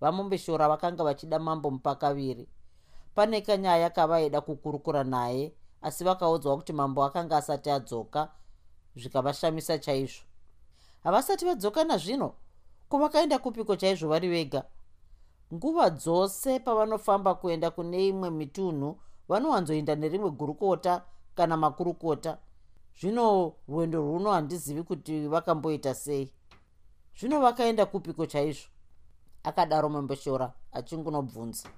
Vamombeshora 0.00 0.68
vakanga 0.68 1.04
vachida 1.04 1.38
mambo 1.38 1.70
mupakaviri. 1.70 2.48
Pane 3.14 3.40
kanyaya 3.40 3.90
kavaida 3.90 4.40
kukurukura 4.40 5.04
naye 5.04 5.52
asi 5.82 6.04
vakaudzwa 6.04 6.56
kuti 6.56 6.72
mambo 6.72 7.04
akanga 7.04 7.36
asati 7.36 7.70
adzoka 7.70 8.28
zvikavashamisa 8.96 9.78
chaizvo. 9.78 10.22
Havasati 11.04 11.44
vadzoka 11.44 11.84
nazvino? 11.84 12.34
Kuvakaenda 12.88 13.38
kupiko 13.38 13.76
chaizvo 13.76 14.08
vari 14.08 14.28
vega 14.28 14.64
nguva 15.54 15.90
dzose 15.90 16.60
pavanofamba 16.60 17.34
kuenda 17.34 17.70
kune 17.70 18.08
imwe 18.08 18.30
mitunhu 18.30 18.98
vanowanzoenda 19.28 19.94
nerimwe 19.94 20.30
gurukota 20.30 21.02
kana 21.34 21.56
makurukota. 21.56 22.38
Zvino 23.00 23.52
rwendo 23.68 23.98
rwuno 24.00 24.30
handizivi 24.30 24.82
kuti 24.82 25.28
vakamboita 25.28 25.94
sei. 25.94 26.32
Zvino 27.18 27.40
vakaenda 27.40 27.86
kupiko 27.86 28.26
chaizvo? 28.26 28.68
Akadaro 29.44 29.88
mamboshora 29.88 30.52
achingunobvunza 30.72 31.68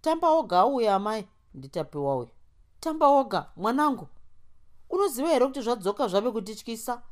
tamba 0.00 0.30
oga 0.30 0.60
auya 0.60 0.94
amai? 0.94 1.28
Nditapiwa 1.54 2.16
uyu 2.16 2.28
tamba 2.80 3.08
oga 3.08 3.50
mwanangu. 3.56 4.08
Unoziva 4.90 5.28
here 5.28 5.46
kuti 5.46 5.60
zvadzoka 5.62 6.08
zvave 6.08 6.30
kutityisa? 6.30 7.02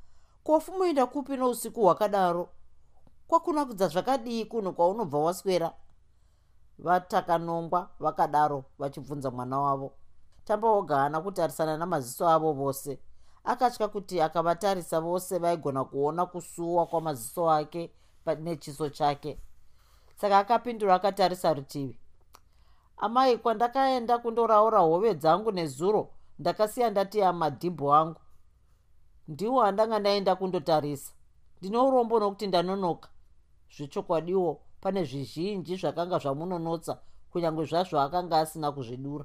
Kwafumoenda 0.45 1.07
kupi 1.07 1.37
nousiku 1.37 1.83
hwakadaro 1.83 2.49
kwakunakudza 3.29 3.89
zvakadii 3.89 4.45
kunhu 4.45 4.73
kwaunobva 4.73 5.19
waswera? 5.19 5.73
Vatakanongwa 6.79 7.91
vakadaro 8.01 8.65
vachibvunza 8.79 9.31
mwana 9.31 9.59
wavo. 9.59 9.93
Tamba 10.45 10.69
oga 10.71 10.97
haana 10.97 11.21
kutarisana 11.21 11.77
namaziso 11.77 12.29
avo 12.29 12.53
vose. 12.53 12.99
Akatya 13.45 13.89
kuti 13.89 14.21
akavatarisa 14.21 15.01
vose 15.01 15.39
vaigona 15.39 15.85
kuona 15.85 16.27
kusuwa 16.27 16.87
kwamaziso 16.87 17.51
ake 17.51 17.91
nechiso 18.41 18.89
chake. 18.89 19.39
Saka 20.17 20.39
akapindura 20.39 20.95
akatarisa 20.95 21.55
rutivi. 21.55 21.99
Amai 22.97 23.39
kwandakaenda 23.39 24.19
kundoraura 24.19 24.79
hove 24.79 25.15
dzangu 25.15 25.53
nezuro 25.53 26.11
ndakasiya 26.39 26.91
ndatiya 26.91 27.33
madhibho 27.33 27.95
angu. 27.95 28.21
Ndiwo 29.29 29.63
andanga 29.63 29.99
ndaenda 29.99 30.37
kundotarisa. 30.37 31.13
Ndine 31.61 31.79
urombo 31.79 32.21
nokuti 32.21 32.47
ndanonoka 32.47 33.09
zvechokwadiwo. 33.77 34.61
Pane 34.81 35.05
zvizhinji 35.05 35.77
zvakanga 35.77 36.19
zvamunonotsa 36.19 36.99
kunyange 37.31 37.65
zvazvo 37.65 38.01
akanga 38.01 38.39
asina 38.39 38.73
kuzvidura. 38.73 39.25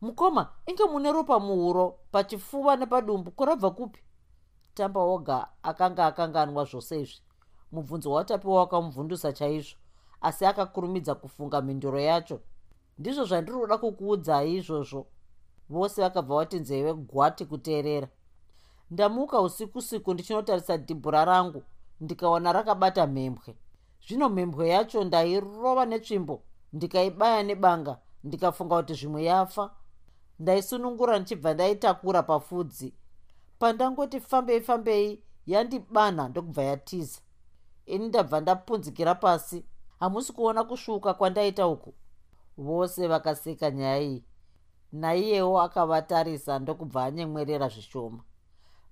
Mukoma 0.00 0.52
inge 0.66 0.84
mune 0.84 1.12
ropa 1.12 1.38
muhuro 1.40 1.98
pachifuva 2.12 2.76
nepadumbu 2.76 3.30
kurabva 3.30 3.70
kupi? 3.70 4.00
Tamba 4.74 5.00
oga 5.00 5.48
akanga 5.62 6.06
akanganwa 6.06 6.64
zvose 6.64 7.00
izvi. 7.00 7.22
Mubvunzo 7.72 8.12
watapiwa 8.12 8.56
wakamubvundusa 8.56 9.32
chaizvo 9.32 9.76
asi 10.20 10.46
akakurumidza 10.46 11.14
kufunga 11.14 11.62
mhinduro 11.62 12.00
yacho. 12.00 12.40
Ndizvo 12.98 13.24
zvandiri 13.24 13.58
kuda 13.58 13.78
kukuudzai 13.78 14.54
izvozvo. 14.56 15.06
Vose 15.68 16.02
vakabva 16.02 16.36
vati 16.36 16.58
nzeve 16.58 16.94
gwati 16.94 17.44
kuteerera. 17.46 18.08
Ndamuka 18.90 19.40
usiku 19.40 19.82
siku 19.82 20.14
ndichinotarisa 20.14 20.76
dhibhura 20.76 21.24
rangu 21.24 21.62
ndikaona 22.04 22.52
rakabata 22.52 23.06
mhembwe. 23.06 23.50
Zvino 24.06 24.26
mhembwe 24.28 24.64
yacho 24.74 24.98
ndairova 25.04 25.84
netsvimbo 25.90 26.36
ndikaibaya 26.72 27.42
nebanga 27.48 27.94
ndikafunga 28.24 28.76
kuti 28.76 28.94
zvimwe 28.98 29.20
yafa. 29.30 29.64
Ndaisunungura 30.38 31.14
ndichibva 31.18 31.50
ndaitakura 31.54 32.20
pafudzi. 32.22 32.88
Pandangoti 33.58 34.18
fambei 34.20 34.60
fambei 34.60 35.22
yandibanha 35.46 36.24
ndokubva 36.28 36.62
yatiza. 36.70 37.20
Ini 37.86 38.08
ndabva 38.08 38.40
ndapunzikira 38.40 39.14
pasi. 39.14 39.64
Hamusi 40.00 40.32
kuona 40.32 40.64
kusvuka 40.64 41.14
kwandaita 41.14 41.66
uku. 41.66 41.94
Vose 42.58 43.08
vakaseka 43.08 43.70
nyaya 43.70 44.00
iyi 44.00 44.24
naiyewo 44.92 45.60
akavatarisa 45.60 46.58
ndokubva 46.58 47.04
anyemwerera 47.04 47.68
zvishoma. 47.68 48.22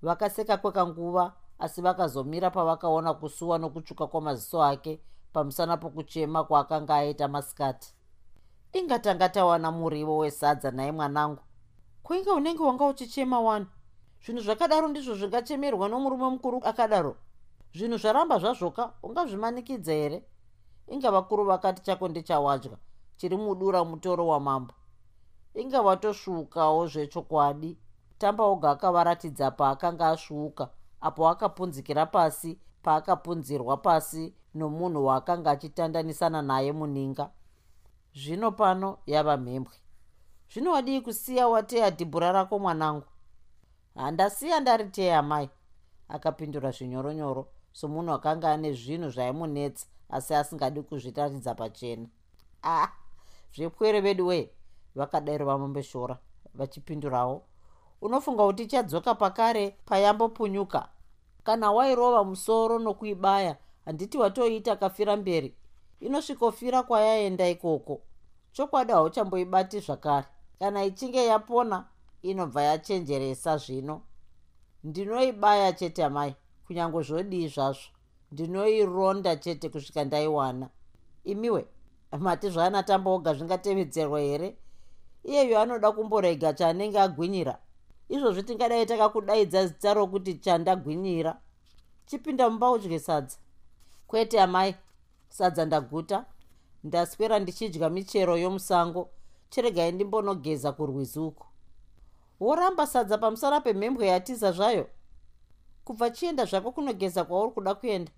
Vakaseka 0.01 0.57
kwekanguva 0.57 1.33
asi 1.59 1.81
vakazomira 1.81 2.49
pavakaona 2.49 3.13
kusuwa 3.13 3.57
nokutsvuka 3.57 4.07
kwamaziso 4.07 4.63
ake 4.63 4.99
pamusana 5.33 5.77
pokuchema 5.77 6.43
kwaakanga 6.43 6.95
aita 6.95 7.27
masikati. 7.27 7.93
Ingatanga 8.73 9.29
tawana 9.29 9.71
murivo 9.71 10.17
wesadza 10.17 10.71
nai 10.71 10.91
mwanangu. 10.91 11.41
Kuinge 12.03 12.31
unenge 12.31 12.63
wanga 12.63 12.85
uchichema 12.85 13.39
wani? 13.39 13.65
Zvinhu 14.25 14.41
zvakadaro 14.41 14.87
ndizvo 14.87 15.15
zvingachemerwa 15.15 15.89
nomurume 15.89 16.29
mukuru 16.29 16.61
akadaro. 16.63 17.17
Zvinhu 17.73 17.97
zvaramba 17.97 18.39
zvazvoka 18.39 18.93
ungazvimanikidza 19.03 19.93
here? 19.93 20.23
Inga 20.87 21.11
vakuru 21.11 21.45
vakati 21.45 21.81
chako 21.81 22.07
ndechawadya 22.07 22.77
chiri 23.17 23.37
mudura 23.37 23.83
mutoro 23.83 24.27
wamambo. 24.27 24.73
Inga 25.53 25.81
watosvukawo 25.81 26.87
zvechokwadi. 26.87 27.77
Tamba 28.17 28.43
oga 28.43 28.71
akavaratidza 28.71 29.51
paakanga 29.51 30.09
asvuuka 30.09 30.69
apo 31.03 31.29
akapunzikira 31.29 32.05
pasi 32.05 32.59
paakapunzirwa 32.83 33.77
pasi 33.77 34.33
nomunhu 34.55 35.05
waakanga 35.05 35.51
achitandanisana 35.51 36.41
naye 36.41 36.71
muninga. 36.71 37.29
Zvino 38.15 38.51
pano 38.51 38.97
yava 39.05 39.37
mhembwe. 39.37 39.73
Zvino 40.51 40.71
wadii 40.71 41.01
kusiya 41.01 41.47
wateya 41.47 41.89
dhibhura 41.89 42.31
rako 42.31 42.59
mwanangu? 42.59 43.05
Handasiya 43.95 44.59
ndariteya 44.59 45.21
mai. 45.21 45.49
Akapindura 46.09 46.71
zvinyoronyoro 46.71 47.47
somunhu 47.71 48.13
akanga 48.13 48.51
ane 48.51 48.73
zvinhu 48.73 49.09
zvaimunetsa 49.09 49.87
asi 50.09 50.33
asingadi 50.35 50.81
kuzvitaridza 50.81 51.55
pachena. 51.55 52.07
Ah 52.63 52.87
zvepwere 53.55 54.01
vedu 54.01 54.27
wee 54.27 54.49
vakadaro 54.95 55.45
vamombeshora 55.45 56.17
vachipindurawo 56.53 57.45
unofunga 58.03 58.45
kuti 58.45 58.63
ichadzoka 58.63 59.15
pakare 59.15 59.75
payambopunyuka. 59.85 60.89
Kana 61.43 61.71
wairova 61.71 62.23
musoro 62.23 62.79
nokuibaya 62.79 63.57
handiti 63.85 64.17
watoita 64.17 64.75
kafira 64.75 65.17
mberi. 65.17 65.55
Inosvikofira 65.99 66.83
kwayaenda 66.83 67.49
ikoko. 67.49 68.01
Chokwadi 68.51 68.91
hauchamboibati 68.91 69.79
zvakare. 69.79 70.27
Kana 70.59 70.83
ichinge 70.83 71.25
yapona 71.25 71.85
inobva 72.21 72.61
yachenjeresa 72.61 73.57
zvino. 73.57 74.01
Ndinoibaya 74.83 75.73
chete 75.73 76.03
amai 76.03 76.35
kunyange 76.67 77.01
zvodii 77.01 77.47
zvazvo 77.47 77.89
ndinoironda 78.31 79.35
chete 79.35 79.69
kusvika 79.69 80.03
ndaiwana. 80.03 80.69
Imiwe 81.23 81.67
mati 82.19 82.49
zvaana 82.49 82.83
tamboga 82.83 83.33
zvingatevedzerwa 83.33 84.19
here? 84.19 84.57
Iyeyo 85.23 85.59
anoda 85.59 85.91
kumborega 85.91 86.53
chaanenge 86.53 86.99
agwinyira 86.99 87.59
izvozvi 88.13 88.43
tingadai 88.43 88.85
takakudaidza 88.85 89.67
zita 89.67 89.93
rokuti 89.93 90.33
chandagwinyira. 90.43 91.33
Chipinda 92.05 92.49
mumba 92.49 92.71
udye 92.71 92.99
sadza. 92.99 93.37
Kwete 94.07 94.41
amai 94.41 94.75
sadza 95.29 95.65
ndaguta 95.65 96.25
ndaswera 96.83 97.39
ndichidya 97.39 97.89
michero 97.89 98.37
yomusango. 98.37 99.09
Chiregai 99.49 99.91
ndimbonogeza 99.91 100.71
kurwizi 100.71 101.19
uku. 101.19 101.45
Woramba 102.39 102.87
sadza 102.87 103.17
pamusana 103.17 103.61
pemhembwe 103.61 104.07
yatiza 104.07 104.51
zvayo. 104.51 104.85
Kubva 105.85 106.09
chienda 106.09 106.45
zvako 106.45 106.71
kunogeza 106.71 107.23
kwauri 107.23 107.51
kuda 107.51 107.75
kuenda. 107.75 108.11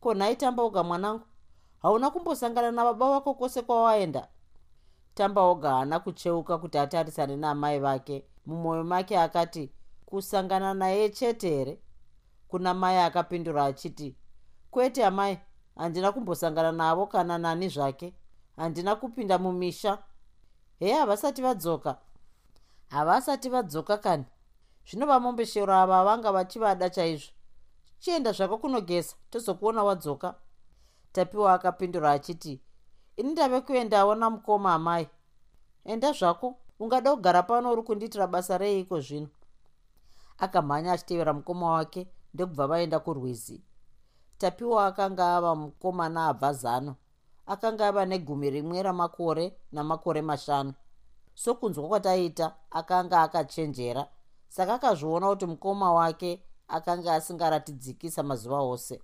Ko 0.00 0.14
nhai 0.14 0.36
tambaoga 0.36 0.82
mwanangu? 0.82 1.24
Hauna 1.82 2.10
kumbosangana 2.10 2.70
nababa 2.70 3.10
vako 3.10 3.34
kwose 3.34 3.62
kwawaenda 3.62 4.28
tambaoga 5.18 5.70
haana 5.70 6.00
kucheuka 6.00 6.58
kuti 6.58 6.78
atarisane 6.78 7.36
naamai 7.36 7.78
vake. 7.78 8.24
Mumwoyo 8.46 8.84
make 8.84 9.18
akati 9.18 9.70
kusangana 10.06 10.74
naye 10.74 11.08
chete 11.10 11.48
here? 11.50 11.78
Kuna 12.48 12.74
mai 12.74 12.98
akapindura 12.98 13.64
achiti 13.64 14.16
kwete 14.70 15.04
amai 15.04 15.38
handina 15.76 16.12
kumbosangana 16.12 16.72
navo 16.72 17.06
kana 17.06 17.38
nani 17.38 17.68
zvake. 17.68 18.14
Handina 18.56 18.96
kupinda 18.96 19.38
mumisha. 19.38 19.98
Heye 20.78 20.94
havasati 20.94 21.42
vadzoka? 21.42 21.98
Havasati 22.88 23.48
vadzoka 23.48 23.96
kani? 23.98 24.24
Zvino 24.90 25.06
vamombeshero 25.06 25.74
ava 25.74 26.04
vanga 26.04 26.32
vachivada 26.32 26.90
chaizvo. 26.90 27.32
Chienda 27.98 28.32
zvako 28.32 28.58
kunogesa 28.58 29.16
tozokuona 29.30 29.84
wadzoka. 29.84 30.34
Tapiwa 31.12 31.54
akapindura 31.54 32.12
achiti 32.12 32.60
ini 33.18 33.32
ndave 33.32 33.60
kuendawo 33.60 34.14
namukoma 34.14 34.74
amai. 34.74 35.08
Enda 35.84 36.12
zvako 36.12 36.54
ungada 36.80 37.10
kugara 37.14 37.42
pano 37.42 37.72
uri 37.72 37.82
kundiitira 37.82 38.26
basa 38.26 38.58
reiko 38.58 39.00
zvino? 39.00 39.28
Akamhanya 40.38 40.92
achitevera 40.92 41.32
mukoma 41.32 41.70
wake 41.70 42.06
ndekubva 42.34 42.66
vaenda 42.66 42.98
kurwizi. 43.00 43.62
Tapiwa 44.38 44.86
akanga 44.86 45.36
ava 45.36 45.54
mukomana 45.54 46.28
abva 46.28 46.52
zano. 46.52 46.96
Akanga 47.46 47.88
ava 47.88 48.06
negumi 48.06 48.50
rimwe 48.50 48.82
ramakore 48.82 49.56
namakore 49.72 50.22
mashanu. 50.22 50.74
Sokunzwa 51.34 51.88
kwataita 51.88 52.54
akanga 52.70 53.22
akachenjera. 53.22 54.06
Saka 54.48 54.74
akazviona 54.74 55.28
kuti 55.28 55.46
mukoma 55.46 55.92
wake 55.92 56.42
akanga 56.68 57.14
asingaratidzikisa 57.14 58.22
mazuva 58.22 58.60
ose. 58.60 59.00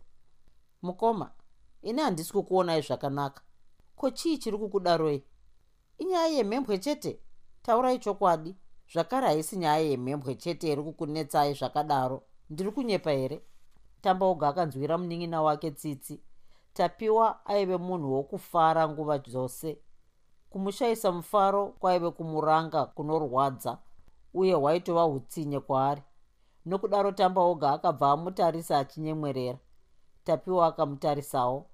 Mukoma 0.82 1.30
ini 1.82 2.00
handisi 2.00 2.32
kukuonai 2.32 2.82
zvakanaka 2.82 3.42
ko 3.96 4.10
chii 4.10 4.38
chiri 4.38 4.58
kukudaroi 4.58 5.24
inyaya 5.98 6.26
yemhembwe 6.26 6.78
chete? 6.78 7.20
Taurai 7.62 7.98
chokwadi. 7.98 8.56
Zvakare 8.92 9.26
haisi 9.26 9.56
nyaya 9.56 9.78
yemhembwe 9.90 10.34
chete 10.34 10.72
iri 10.72 10.82
kukunetsai 10.82 11.54
zvakadaro. 11.54 12.22
Ndiri 12.50 12.70
kunyepa 12.70 13.10
here? 13.10 13.42
Tambaoga 14.02 14.48
akanzwira 14.48 14.98
munin'ina 14.98 15.42
wake 15.42 15.70
tsitsi. 15.70 16.20
Tapiwa 16.72 17.46
aive 17.46 17.76
munhu 17.76 18.12
wokufara 18.14 18.88
nguva 18.88 19.18
dzose. 19.18 19.78
Kumushayisa 20.50 21.12
mufaro 21.12 21.66
kwaive 21.66 22.10
kumuranga 22.10 22.86
kunorwadza 22.86 23.78
uye 24.34 24.54
hwaitova 24.54 25.06
utsinye 25.06 25.60
kwaari. 25.60 26.02
Nokudaro 26.66 27.12
tambaoga 27.12 27.70
akabva 27.72 28.10
amutarisa 28.10 28.78
achinyemwerera. 28.78 29.58
Tapiwa 30.24 30.66
akamutarisawo 30.66 31.66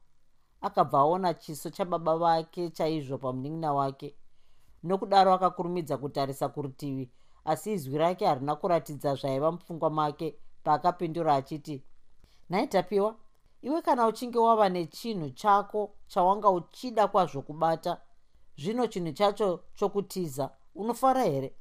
akabva 0.61 0.99
aona 0.99 1.35
chiso 1.35 1.71
chababa 1.71 2.17
vake 2.17 2.71
chaizvo 2.71 3.19
pamunin'ina 3.19 3.73
wake. 3.73 4.15
Nokudaro 4.83 5.33
akakurumidza 5.33 5.97
kutarisa 5.97 6.49
kurutivi 6.49 7.11
asi 7.45 7.73
izwi 7.73 7.99
rake 7.99 8.27
harina 8.27 8.57
kuratidza 8.57 9.15
zvaiva 9.15 9.53
mupfungwa 9.53 9.91
make 9.91 10.37
paakapindura 10.65 11.35
achiti 11.35 11.83
nhai 12.51 12.67
tapiwa 12.67 13.17
iwe 13.63 13.83
kana 13.83 14.07
uchinge 14.07 14.39
wava 14.39 14.69
nechinhu 14.69 15.31
chako 15.31 15.95
chawanga 16.07 16.51
uchida 16.51 17.09
kwazvo 17.09 17.43
kubata 17.43 18.01
zvino 18.59 18.87
chinhu 18.87 19.13
chacho 19.13 19.61
chokutiza 19.75 20.51
unofara 20.75 21.23
here? 21.25 21.55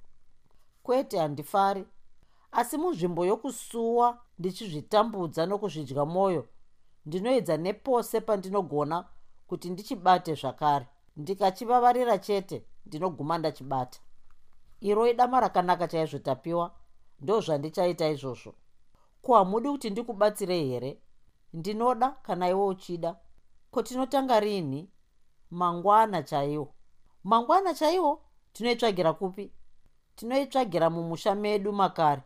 Kwete 0.84 1.20
handifari 1.20 1.86
asi 2.52 2.78
munzvimbo 2.78 3.26
yokusuwa 3.26 4.22
ndichizvitambudza 4.40 5.46
nokuzvidya 5.46 6.06
mwoyo 6.06 6.48
ndinoedza 7.10 7.58
nepose 7.58 8.22
pandinogona 8.22 8.98
kuti 9.48 9.70
ndichibate 9.70 10.34
zvakare. 10.42 10.86
Ndikachivavarira 11.18 12.18
chete 12.18 12.58
ndinoguma 12.86 13.38
ndachibata. 13.38 14.00
Iro 14.82 15.08
idama 15.08 15.40
rakanaka 15.40 15.88
chaizvo 15.88 16.20
tapiwa 16.20 16.66
ndo 17.22 17.36
zvandichaita 17.42 18.10
izvozvo. 18.10 18.54
Ko 19.22 19.30
hamudi 19.36 19.70
kuti 19.70 19.90
ndikubatsirei 19.90 20.70
here? 20.70 21.02
Ndinoda 21.54 22.10
kana 22.26 22.50
iwe 22.50 22.66
uchida? 22.66 23.16
Ko 23.72 23.82
tinotanga 23.82 24.40
rini? 24.40 24.90
Mangwana 25.52 26.24
chaiwo. 26.24 26.74
Mangwana 27.24 27.74
chaiwo 27.74 28.22
tinoitsvagira 28.54 29.14
kupi? 29.14 29.52
Tinoitsvagira 30.16 30.90
mumusha 30.90 31.36
medu 31.36 31.74
makare. 31.74 32.22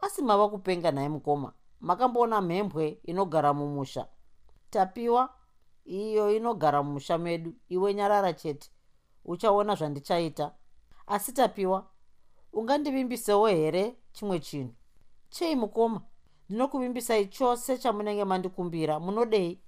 Asi 0.00 0.22
mava 0.22 0.48
kupenga 0.48 0.92
nhaye 0.92 1.08
mukoma 1.08 1.52
makamboona 1.80 2.40
mhembwe 2.40 2.98
inogara 3.04 3.52
mumusha. 3.54 4.06
Tapiwa 4.70 5.28
iyo 5.84 6.36
inogara 6.36 6.82
mumusha 6.82 7.18
medu 7.18 7.54
iwe 7.68 7.94
nyarara 7.94 8.32
chete 8.32 8.70
uchaona 9.24 9.74
zvandichaita. 9.74 10.52
Asi 11.06 11.32
tapiwa 11.32 11.86
ungandivimbisewo 12.52 13.46
here 13.46 13.96
chimwe 14.12 14.40
chinhu? 14.40 14.74
Chei 15.30 15.56
mukoma? 15.56 16.02
Ndinokuvimbisai 16.48 17.26
chose 17.26 17.78
chamunenge 17.78 18.24
mandikumbira 18.24 19.00
munodei? 19.00 19.60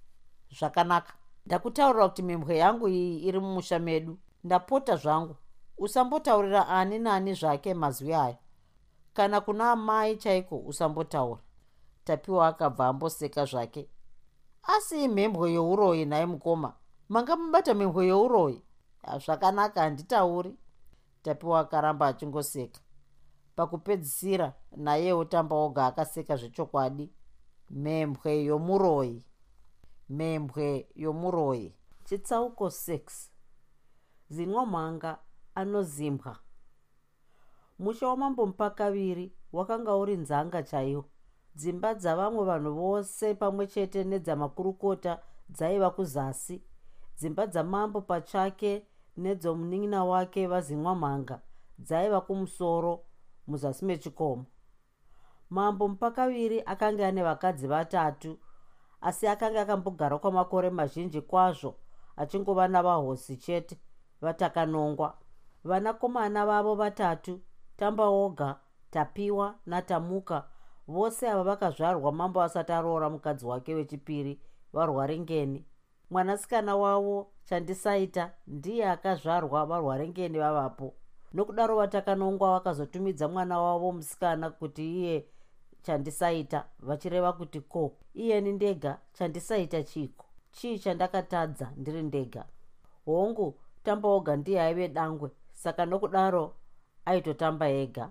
Zvakanaka. 0.58 1.12
Ndakutaurira 1.46 2.08
kuti 2.08 2.22
mhembwe 2.22 2.56
yangu 2.56 2.88
iyi 2.88 3.18
iri 3.18 3.40
mumusha 3.40 3.78
medu. 3.78 4.18
Ndapota 4.44 4.96
zvangu. 4.96 5.36
Usambotaurira 5.78 6.68
ani 6.68 6.98
nani 6.98 7.34
zvake 7.34 7.74
mazwi 7.74 8.14
aya. 8.14 8.38
Kana 9.14 9.40
kuna 9.40 9.70
amai 9.70 10.16
chaiko 10.16 10.56
usambotaura 10.58 11.40
tapiwa 12.04 12.48
akabva 12.48 12.86
amboseka 12.86 13.44
zvake. 13.44 13.88
Asi 14.62 15.04
imhembwe 15.04 15.52
youroyi 15.52 16.04
nhaye 16.04 16.26
mukoma 16.26 16.74
manga 17.08 17.36
mubata 17.36 17.74
mhembwe 17.74 18.06
youroyi 18.06 18.62
zvakanaka 19.24 19.80
handitauri. 19.80 20.58
Tapiwa 21.22 21.60
akaramba 21.60 22.06
achingoseka. 22.06 22.80
Pakupedzisira 23.56 24.54
nayewo 24.76 25.24
tamba 25.24 25.56
oga 25.56 25.86
akaseka 25.86 26.36
zvechokwadi. 26.36 27.12
Mhembwe 27.70 28.44
yomuroyi 28.44 29.24
mhembwe 30.08 30.88
yomuroyi 30.94 31.74
chitsauko 32.04 32.66
6 32.66 33.28
zinwa 34.28 34.66
mhanga 34.66 35.18
anozimbwa. 35.54 36.38
Musha 37.78 38.08
wamambo 38.08 38.46
mupakaviri 38.46 39.32
wakanga 39.52 39.96
uri 39.96 40.16
nzanga 40.16 40.62
chaiwo 40.62 41.04
dzimba 41.54 41.94
dzavamwe 41.94 42.44
vanhu 42.44 42.74
vose 42.74 43.34
pamwe 43.34 43.66
chete 43.66 44.04
nedzamakurukota 44.04 45.18
dzaiva 45.48 45.90
kuzasi. 45.90 46.62
Dzimba 47.18 47.46
dzamambo 47.46 48.00
pachake 48.00 48.86
nedzomunin'ina 49.16 50.04
wake 50.04 50.46
vazinwa 50.46 50.94
mhanga 50.94 51.40
dzaiva 51.78 52.20
kumusoro 52.20 53.04
muzasi 53.46 53.84
mechikomo. 53.84 54.44
Mambo 55.50 55.88
mupakaviri 55.88 56.62
akanga 56.66 57.08
ane 57.08 57.22
vakadzi 57.22 57.66
vatatu 57.66 58.38
asi 59.00 59.26
akanga 59.28 59.60
akambogara 59.60 60.18
kwamakore 60.18 60.70
mazhinji 60.70 61.20
kwazvo 61.20 61.74
achingova 62.16 62.68
navahosi 62.68 63.36
chete 63.36 63.80
vatakanongwa. 64.20 65.18
Vanakomana 65.64 66.46
vavo 66.46 66.74
vatatu 66.74 67.40
tambaoga 67.76 68.60
tapiwa 68.90 69.54
natamuka 69.66 70.48
vose 70.88 71.28
ava 71.30 71.42
vakazvarwa 71.44 72.12
mambo 72.12 72.42
asati 72.42 72.72
aroora 72.72 73.10
mukadzi 73.10 73.46
wake 73.46 73.74
wechipiri 73.74 74.40
varwaringeni 74.72 75.64
mwanasikana 76.10 76.76
wavo 76.76 77.30
chandisaita 77.44 78.32
ndiye 78.46 78.90
akazvarwa 78.90 79.66
varwaringeni 79.66 80.38
vavapo. 80.38 80.94
Nokudaro 81.32 81.76
vatakanongwa 81.76 82.50
vakazotumidza 82.52 83.28
mwana 83.28 83.60
wavo 83.60 83.92
musikana 83.92 84.50
kuti 84.50 84.96
iye 84.98 85.26
chandisaita 85.82 86.64
vachireva 86.80 87.32
kuti 87.32 87.60
ko 87.60 87.92
iyeni 88.14 88.52
ndega 88.52 88.98
chandisaita 89.12 89.82
chiko? 89.82 90.26
Chii 90.52 90.78
chandakatadza 90.78 91.72
ndiri 91.76 92.02
ndega? 92.02 92.44
Hongu 93.04 93.58
tambaoga 93.82 94.36
ndiye 94.36 94.60
aive 94.62 94.88
dangwe. 94.88 95.30
Saka 95.52 95.86
nokudaro 95.86 96.54
aitotamba 97.04 97.68
ega. 97.68 98.10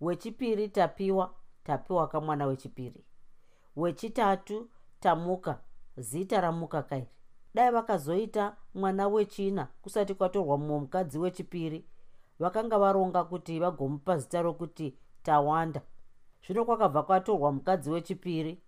Wechipiri 0.00 0.68
tapiwa 0.68 1.34
tapiwa 1.68 2.08
kamwana 2.08 2.46
wechipiri. 2.46 3.04
Wechitatu 3.76 4.68
tamuka. 5.00 5.58
Zita 5.96 6.40
ramuka 6.40 6.82
kairi. 6.82 7.06
Dai 7.54 7.70
vakazoita 7.70 8.56
mwana 8.74 9.08
wechina 9.08 9.68
kusati 9.82 10.14
kwatorwa 10.14 10.58
mumwe 10.58 10.80
mukadzi 10.80 11.18
wechipiri. 11.18 11.84
Vakanga 12.38 12.78
varonga 12.78 13.24
kuti 13.24 13.58
vagomupa 13.60 14.18
zita 14.18 14.42
rokuti 14.42 14.98
tawanda. 15.22 15.80
Zvino 16.46 16.64
kwakabva 16.64 17.02
kwatorwa 17.02 17.52
mukadzi 17.52 17.90
wechipiri. 17.90 18.62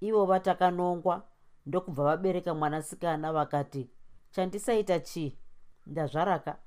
Ivo 0.00 0.26
vatakanongwa 0.26 1.22
ndokubva 1.66 2.04
vabereka 2.04 2.54
mwanasikana 2.54 3.32
vakati 3.32 3.90
chandisaita 4.30 5.00
chii? 5.00 5.36
Ndazvaraka. 5.86 6.58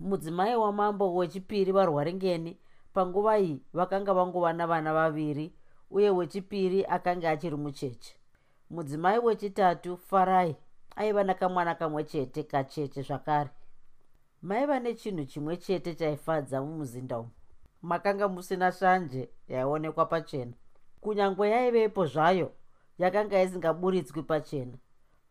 Mudzimai 0.00 0.56
wamambo 0.56 1.14
wechipiri 1.14 1.72
varwaringeni 1.72 2.58
panguva 2.96 3.38
iyi 3.38 3.60
vakanga 3.72 4.14
vangova 4.14 4.52
navana 4.52 4.92
vaviri 4.94 5.52
uye 5.90 6.10
wechipiri 6.10 6.84
akanga 6.84 7.30
achiri 7.30 7.56
mucheche. 7.56 8.16
Mudzimai 8.70 9.18
wechitatu 9.18 9.96
farai 9.96 10.56
aiva 10.96 11.24
nakamwana 11.24 11.74
kamwe 11.74 12.04
chete 12.04 12.42
kacheche 12.42 13.02
zvakare. 13.02 13.50
Maiva 14.42 14.80
nechinhu 14.80 15.24
chimwe 15.24 15.56
chete 15.56 15.94
chaifadza 15.94 16.62
mumuzinda 16.62 17.18
umu. 17.18 17.30
Makanga 17.82 18.28
musina 18.28 18.72
shanje 18.72 19.28
yaionekwa 19.48 20.06
pachena. 20.06 20.52
Kunyange 21.00 21.50
yaivepo 21.50 22.06
zvayo 22.06 22.52
yakanga 22.98 23.42
isingaburidzwi 23.42 24.22
pachena. 24.22 24.78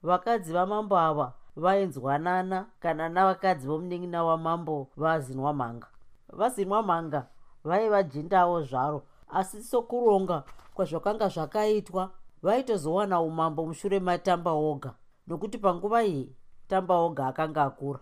Vakadzi 0.03 0.53
vamambo 0.53 0.97
ava 0.97 1.33
vainzwanana 1.55 2.65
kana 2.79 3.09
navakadzi 3.09 3.67
vomunin'ina 3.67 4.23
wamambo 4.23 4.87
vazinwa 4.97 5.53
mhanga. 5.53 5.87
Vazinwa 6.29 6.83
mhanga 6.83 7.27
vaivajindawo 7.65 8.61
zvaro. 8.61 9.03
Asi 9.29 9.63
sokuronga 9.63 10.43
kwazvakanga 10.73 11.27
zvakaitwa 11.27 12.11
vaitozowana 12.41 13.21
umambo 13.21 13.65
mushure 13.65 13.99
matamba 13.99 14.51
oga. 14.51 14.93
Nokuti 15.27 15.57
panguva 15.57 16.03
iyi 16.03 16.35
tamba 16.67 16.95
oga 16.95 17.27
akanga 17.27 17.63
akura. 17.63 17.99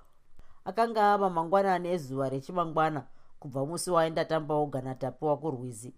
Akanga 0.66 1.14
ava 1.14 1.30
mangwanani 1.30 1.90
ezuva 1.90 2.30
rechimangwana 2.30 3.04
kubva 3.40 3.66
musi 3.66 3.92
waenda 3.92 4.26
tamba 4.26 4.56
oga 4.56 4.82
natapiwa 4.82 5.38
kurwizi. 5.38 5.94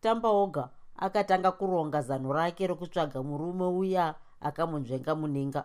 Tamba 0.00 0.28
oga 0.28 0.68
akatanga 0.96 1.52
kuronga 1.52 2.00
zano 2.02 2.32
rake 2.32 2.66
rokutsvaga 2.66 3.22
murume 3.22 3.64
uya 3.64 4.14
akamunzvenga 4.40 5.14
muninga. 5.14 5.64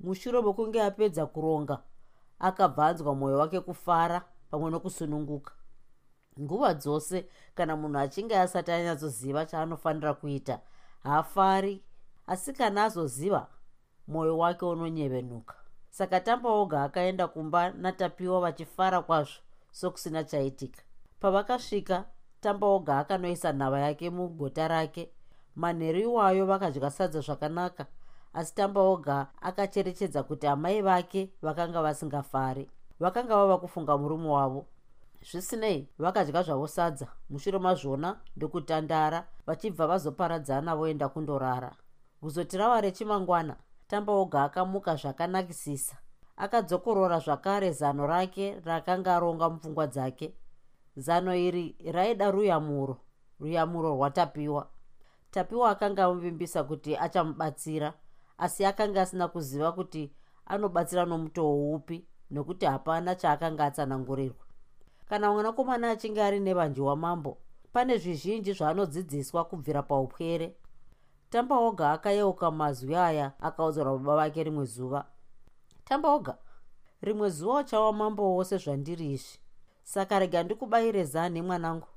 Mushure 0.00 0.42
mekunge 0.42 0.82
apedza 0.82 1.26
kuronga 1.26 1.78
akabvanzwa 2.38 3.14
mwoyo 3.14 3.38
wake 3.38 3.60
kufara 3.60 4.22
pamwe 4.50 4.70
nokusununguka 4.70 5.52
nguva 6.40 6.74
dzose 6.74 7.26
kana 7.54 7.76
munhu 7.76 7.98
achinge 7.98 8.38
asati 8.38 8.70
anyatsoziva 8.72 9.46
chaanofanira 9.46 10.14
kuita 10.14 10.60
haafari. 11.02 11.82
Asi 12.26 12.52
kana 12.52 12.84
azoziva 12.84 13.46
mwoyo 14.08 14.38
wake 14.38 14.64
unonyevenuka. 14.64 15.54
Saka 15.90 16.20
tamba 16.20 16.50
oga 16.50 16.82
akaenda 16.84 17.28
kumba 17.28 17.70
natapiwa 17.70 18.40
vachifara 18.40 19.02
kwazvo 19.02 19.40
sokusina 19.70 20.24
chaitika. 20.24 20.82
Pavakasvika 21.20 22.04
tamba 22.40 22.66
oga 22.66 22.98
akanoisa 22.98 23.52
nhava 23.52 23.80
yake 23.80 24.10
mugota 24.10 24.68
rake. 24.68 25.10
Manheru 25.56 26.00
iwayo 26.00 26.46
vakadya 26.46 26.90
sadza 26.90 27.20
zvakanaka 27.20 27.86
asi 28.34 28.54
tamba 28.54 28.80
oga 28.80 29.26
akacherechedza 29.40 30.22
kuti 30.22 30.46
amai 30.46 30.82
vake 30.82 31.30
vakanga 31.42 31.82
vasingafari. 31.82 32.70
Vakanga 33.00 33.36
vava 33.36 33.58
kufunga 33.58 33.98
murume 33.98 34.28
wavo 34.28 34.66
zvisinei 35.30 35.88
vakadya 35.98 36.42
zvavo 36.42 36.66
sadza. 36.66 37.06
Mushure 37.30 37.58
mazvona 37.58 38.20
ndokutandara 38.36 39.28
vachibva 39.46 39.86
vazoparadzana 39.86 40.76
voenda 40.76 41.08
kundorara. 41.08 41.76
Kuzoti 42.20 42.56
rava 42.58 42.80
rechimangwana 42.80 43.56
tamba 43.88 44.12
oga 44.12 44.44
akamuka 44.44 44.96
zvakanakisisa. 44.96 45.96
Akadzokorora 46.36 47.18
zvakare 47.18 47.72
zano 47.72 48.06
rake 48.06 48.60
rakanga 48.64 49.16
aronga 49.16 49.50
mupfungwa 49.50 49.86
dzake. 49.86 50.34
Zano 50.96 51.34
iri 51.34 51.76
raida 51.92 52.30
ruyamuro 52.30 52.96
ruyamuro 53.40 53.94
rwatapiwa. 53.94 54.68
Tapiwa 55.30 55.70
akanga 55.70 56.04
amuvimbisa 56.04 56.64
kuti 56.64 56.96
achamubatsira 56.96 57.94
asi 58.38 58.64
akanga 58.64 59.02
asina 59.02 59.28
kuziva 59.28 59.72
kuti 59.72 60.12
anobatsira 60.46 61.04
nomutoo 61.04 61.74
upi 61.74 62.06
nekuti 62.30 62.66
hapana 62.66 63.14
chaakanga 63.14 63.64
atsanangurirwa 63.64 64.51
kana 65.12 65.32
mwanakomana 65.32 65.90
achinge 65.90 66.22
ari 66.22 66.40
nevanji 66.40 66.80
wamambo 66.80 67.38
pane 67.72 67.98
zvizhinji 67.98 68.52
zvaanodzidziswa 68.52 69.44
kubvira 69.44 69.82
paupwere. 69.82 70.56
Tambaoga 71.30 71.92
akayeuka 71.92 72.50
mazwi 72.50 72.96
aya 72.96 73.32
akaudzarwa 73.40 73.98
baba 73.98 74.16
vake 74.16 74.42
rimwe 74.44 74.64
zuva. 74.64 75.04
Tambaoga 75.84 76.38
rimwe 77.02 77.30
zuva 77.30 77.60
uchawa 77.60 77.92
mambo 77.92 78.36
wose 78.36 78.56
zvandiri 78.58 79.12
izvi. 79.12 79.38
Saka 79.82 80.18
rega 80.18 80.42
ndikubayire 80.42 81.04
zani 81.04 81.42
mwanangu. 81.42 81.88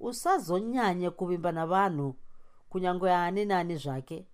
Usazonyanye 0.00 1.10
kuvimba 1.10 1.52
navanhu 1.52 2.14
kunyange 2.68 3.12
ani 3.12 3.44
nani 3.44 3.76
zvake. 3.76 4.26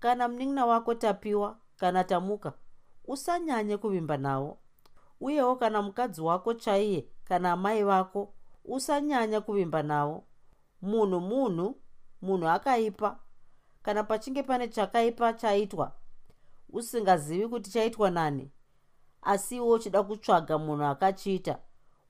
Kana 0.00 0.28
munin'ina 0.28 0.66
wako 0.66 0.94
tapiwa 0.94 1.56
kana 1.76 2.04
tamuka 2.04 2.52
usanyanye 3.06 3.76
kuvimba 3.76 4.16
navo. 4.16 4.58
Uyewo 5.20 5.56
kana 5.56 5.82
mukadzi 5.82 6.20
wako 6.20 6.54
chaiye 6.54 7.08
kana 7.24 7.52
amai 7.52 7.84
vako 7.84 8.34
usanyanya 8.64 9.40
kuvimba 9.40 9.82
navo. 9.82 10.24
Munhu 10.82 11.20
munhu 11.20 11.76
munhu 12.22 12.48
akaipa. 12.48 13.18
Kana 13.82 14.04
pachinge 14.04 14.42
pane 14.42 14.68
chakaipa 14.68 15.32
chaitwa 15.32 15.92
usingazivi 16.74 17.48
kuti 17.48 17.70
chaitwa 17.70 18.10
nani 18.10 18.50
asi 19.22 19.56
iwo 19.56 19.70
uchida 19.72 20.02
kutsvaga 20.02 20.58
munhu 20.58 20.84
akachiita 20.84 21.58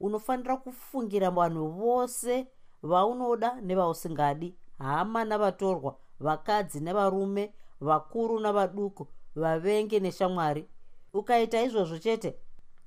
unofanira 0.00 0.56
kufungira 0.56 1.30
vanhu 1.30 1.68
vose 1.68 2.46
vaunoda 2.82 3.60
nevausingadi 3.60 4.54
hama 4.78 5.24
navatorwa 5.24 5.96
vakadzi 6.20 6.80
nevarume 6.80 7.54
vakuru 7.80 8.40
navaduku 8.40 9.06
vavenge 9.34 10.00
neshamwari. 10.00 10.68
Ukaita 11.12 11.62
izvozvo 11.62 11.98
chete 11.98 12.36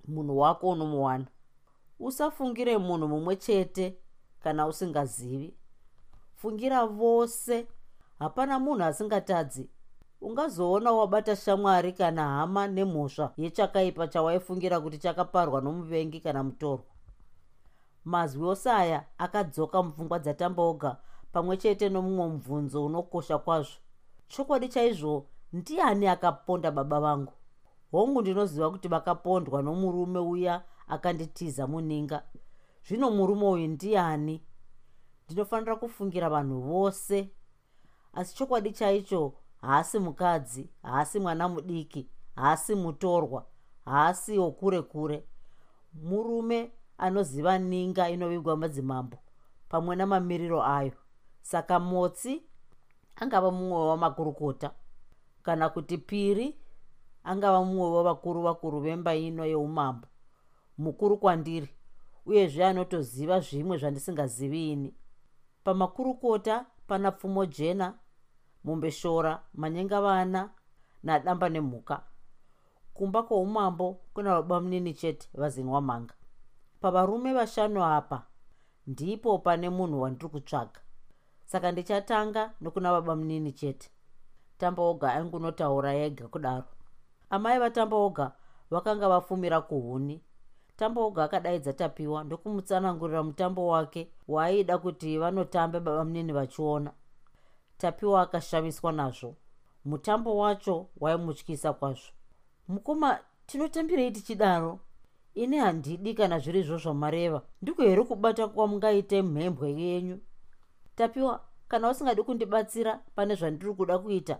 munhu 0.07 0.38
wako 0.38 0.69
unomuwana 0.69 1.25
usafungire 2.00 2.78
munhu 2.78 3.08
mumwe 3.08 3.36
chete 3.36 3.98
kana 4.43 4.68
usingazivi. 4.68 5.54
Fungira 6.36 6.86
vose. 6.86 7.68
Hapana 8.20 8.60
munhu 8.60 8.84
asingatadzi. 8.84 9.70
Ungazoona 10.22 10.91
wabata 10.91 11.36
shamwari 11.36 11.93
kana 11.93 12.24
hama 12.28 12.68
nemhosva 12.68 13.34
yechakaipa 13.38 14.08
chawaifungira 14.08 14.80
kuti 14.80 14.98
chakaparwa 14.98 15.62
nomuvengi 15.62 16.20
kana 16.20 16.43
mutorwa. 16.43 16.86
Mazwi 18.06 18.48
ose 18.48 18.72
aya 18.72 19.06
akadzoka 19.18 19.84
mupfungwa 19.84 20.20
dzatambaoga 20.20 20.98
pamwe 21.32 21.58
chete 21.58 21.89
nomumwe 21.89 22.28
mubvunzo 22.28 22.86
unokosha 22.86 23.38
kwazvo. 23.38 23.76
Chokwadi 24.28 24.70
chaizvo 24.70 25.26
ndiani 25.54 26.08
akaponda 26.08 26.72
baba 26.72 27.00
vangu? 27.00 27.34
Hongu 27.91 28.22
ndinoziva 28.22 28.72
kuti 28.72 28.88
vakapondwa 28.88 29.62
nomurume 29.62 30.20
uya 30.20 30.64
akanditiza 30.88 31.67
muninga 31.67 32.23
zvino 32.88 33.11
murume 33.11 33.45
uyu 33.47 33.67
ndiani? 33.67 34.43
Ndinofanira 35.25 35.75
kufungira 35.75 36.29
vanhu 36.29 36.61
vose. 36.61 37.31
Asi 38.13 38.35
chokwadi 38.35 38.71
chaicho 38.71 39.33
haasi 39.61 39.99
mukadzi 39.99 40.69
haasi 40.83 41.19
mwana 41.19 41.49
mudiki 41.49 42.09
haasi 42.35 42.75
mutorwa 42.75 43.45
haasi 43.85 44.38
wokure 44.38 44.81
kure. 44.81 45.23
Murume 45.93 46.71
anoziva 46.97 47.59
ninga 47.59 48.09
inovigwa 48.09 48.57
madzimambo 48.57 49.17
pamwe 49.69 49.95
namamiriro 49.95 50.63
ayo. 50.63 50.91
Saka 51.41 51.79
motsi 51.79 52.43
angava 53.15 53.51
mumwe 53.51 53.88
wamakurukota. 53.88 54.71
Kana 55.43 55.69
kuti 55.69 55.97
piri 55.97 56.59
angava 57.23 57.63
mumwe 57.63 57.91
wavakuru 57.91 58.41
vakuru 58.41 58.79
vemba 58.79 59.15
ino 59.15 59.45
yeumambo 59.45 60.07
mukuru 60.78 61.17
kwandiri 61.17 61.69
uyezve 62.25 62.65
anotoziva 62.65 63.39
zvimwe 63.39 63.78
zvandisingazivi 63.78 64.71
ini 64.71 64.95
pamakurukota 65.63 66.65
pana 66.88 67.11
pfumo 67.11 67.45
jena 67.45 67.93
mumbeshora 68.63 69.43
manyenga 69.53 70.01
vana 70.01 70.49
nadamba 71.03 71.49
nemhuka. 71.49 72.03
Kumba 72.93 73.23
kwoumambo 73.23 73.93
kuna 74.13 74.34
vabamunini 74.34 74.93
chete 74.93 75.30
vazinwa 75.34 75.82
mhanga 75.82 76.13
pavarume 76.82 77.34
vashanu 77.34 77.84
apa 77.84 78.28
ndipo 78.88 79.39
pane 79.39 79.69
munhu 79.69 80.01
wandiri 80.01 80.30
kutsvaga. 80.30 80.82
Saka 81.45 81.71
ndichatanga 81.71 82.53
nokuna 82.61 82.91
vabamunini 82.91 83.51
chete. 83.51 83.89
Tambaoga 84.57 85.13
aingunotaura 85.13 85.93
yega 85.93 86.28
kudaro. 86.28 86.65
Amai 87.30 87.59
vatambaoga 87.59 88.32
vakanga 88.69 89.09
vafumira 89.09 89.61
kuhuni 89.61 90.23
tambaoga 90.78 91.23
akadaidza 91.23 91.73
tapiwa 91.73 92.23
ndokumutsanangurira 92.23 93.23
mutambo 93.23 93.67
wake 93.67 94.11
waaida 94.28 94.78
kuti 94.78 95.17
vanotambe 95.17 95.80
babamunini 95.80 96.34
vachiona. 96.34 96.91
Tapiwa 97.78 98.21
akashamiswa 98.21 98.91
nazvo. 98.91 99.36
Mutambo 99.86 100.38
wacho 100.38 100.88
waimutyisa 100.99 101.73
kwazvo. 101.73 102.11
Mukoma 102.67 103.19
tinotambirei 103.45 104.11
tichidaro? 104.11 104.80
Ini 105.34 105.57
handidi 105.57 106.13
kana 106.13 106.39
zviri 106.39 106.63
zvo 106.63 106.78
zvamareva. 106.78 107.41
Ndiko 107.61 107.82
here 107.82 108.03
kubata 108.03 108.47
kwamungaite 108.47 109.21
mhembwe 109.21 109.71
yenyu? 109.73 110.19
Tapiwa 110.95 111.41
kana 111.67 111.89
usingadi 111.89 112.23
kundibatsira 112.23 112.99
pane 113.15 113.36
zvandiri 113.36 113.73
kuda 113.73 113.99
kuita. 113.99 114.39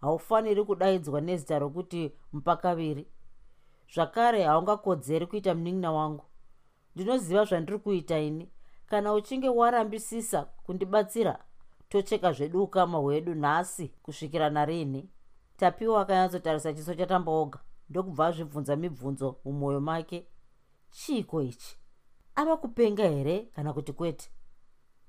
Haufaniri 0.00 0.64
kudaidzwa 0.64 1.20
nezita 1.20 1.58
rokuti 1.58 2.12
mupakaviri 2.32 3.06
zvakare 3.94 4.44
haungakodzeri 4.44 5.26
kuita 5.26 5.54
munin'ina 5.54 5.92
wangu. 5.92 6.24
Ndinoziva 6.94 7.44
zvandiri 7.44 7.78
kuita 7.78 8.18
ini. 8.18 8.50
Kana 8.86 9.12
uchinge 9.12 9.48
warambisisa 9.48 10.42
kundibatsira 10.42 11.38
tocheka 11.88 12.32
zvedu 12.32 12.62
ukama 12.62 12.98
hwedu 12.98 13.34
nhasi 13.34 13.88
kusvikira 13.88 14.50
narini 14.50 15.08
tapiwa 15.56 16.00
akanyatsotarisa 16.00 16.72
chiso 16.72 16.94
chatambaoga 16.94 17.58
ndokubva 17.90 18.26
azvibvunza 18.26 18.76
mibvunzo 18.76 19.36
mumwoyo 19.44 19.80
make. 19.80 20.26
Chiiko 20.90 21.42
ichi? 21.42 21.76
Ava 22.34 22.56
kupenga 22.56 23.08
here 23.08 23.40
kana 23.40 23.72
kuti 23.72 23.92
kwete? 23.92 24.30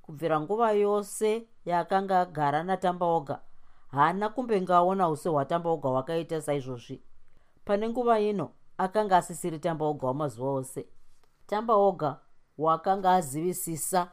Kubvira 0.01 0.39
nguva 0.39 0.71
yose 0.71 1.47
yaakanga 1.65 2.19
agara 2.19 2.63
natambaoga 2.63 3.41
haana 3.87 4.29
kumbengaona 4.29 5.09
use 5.09 5.29
hwatambaoga 5.29 5.89
hwakaita 5.89 6.41
saizvozvi. 6.41 7.01
Pane 7.65 7.89
nguva 7.89 8.19
ino 8.19 8.51
akanga 8.77 9.17
asisiri 9.17 9.59
tambaoga 9.59 10.07
wamazuva 10.07 10.51
ose. 10.51 10.85
Tambaoga 11.47 12.19
waakanga 12.57 13.11
azivisisa 13.13 14.11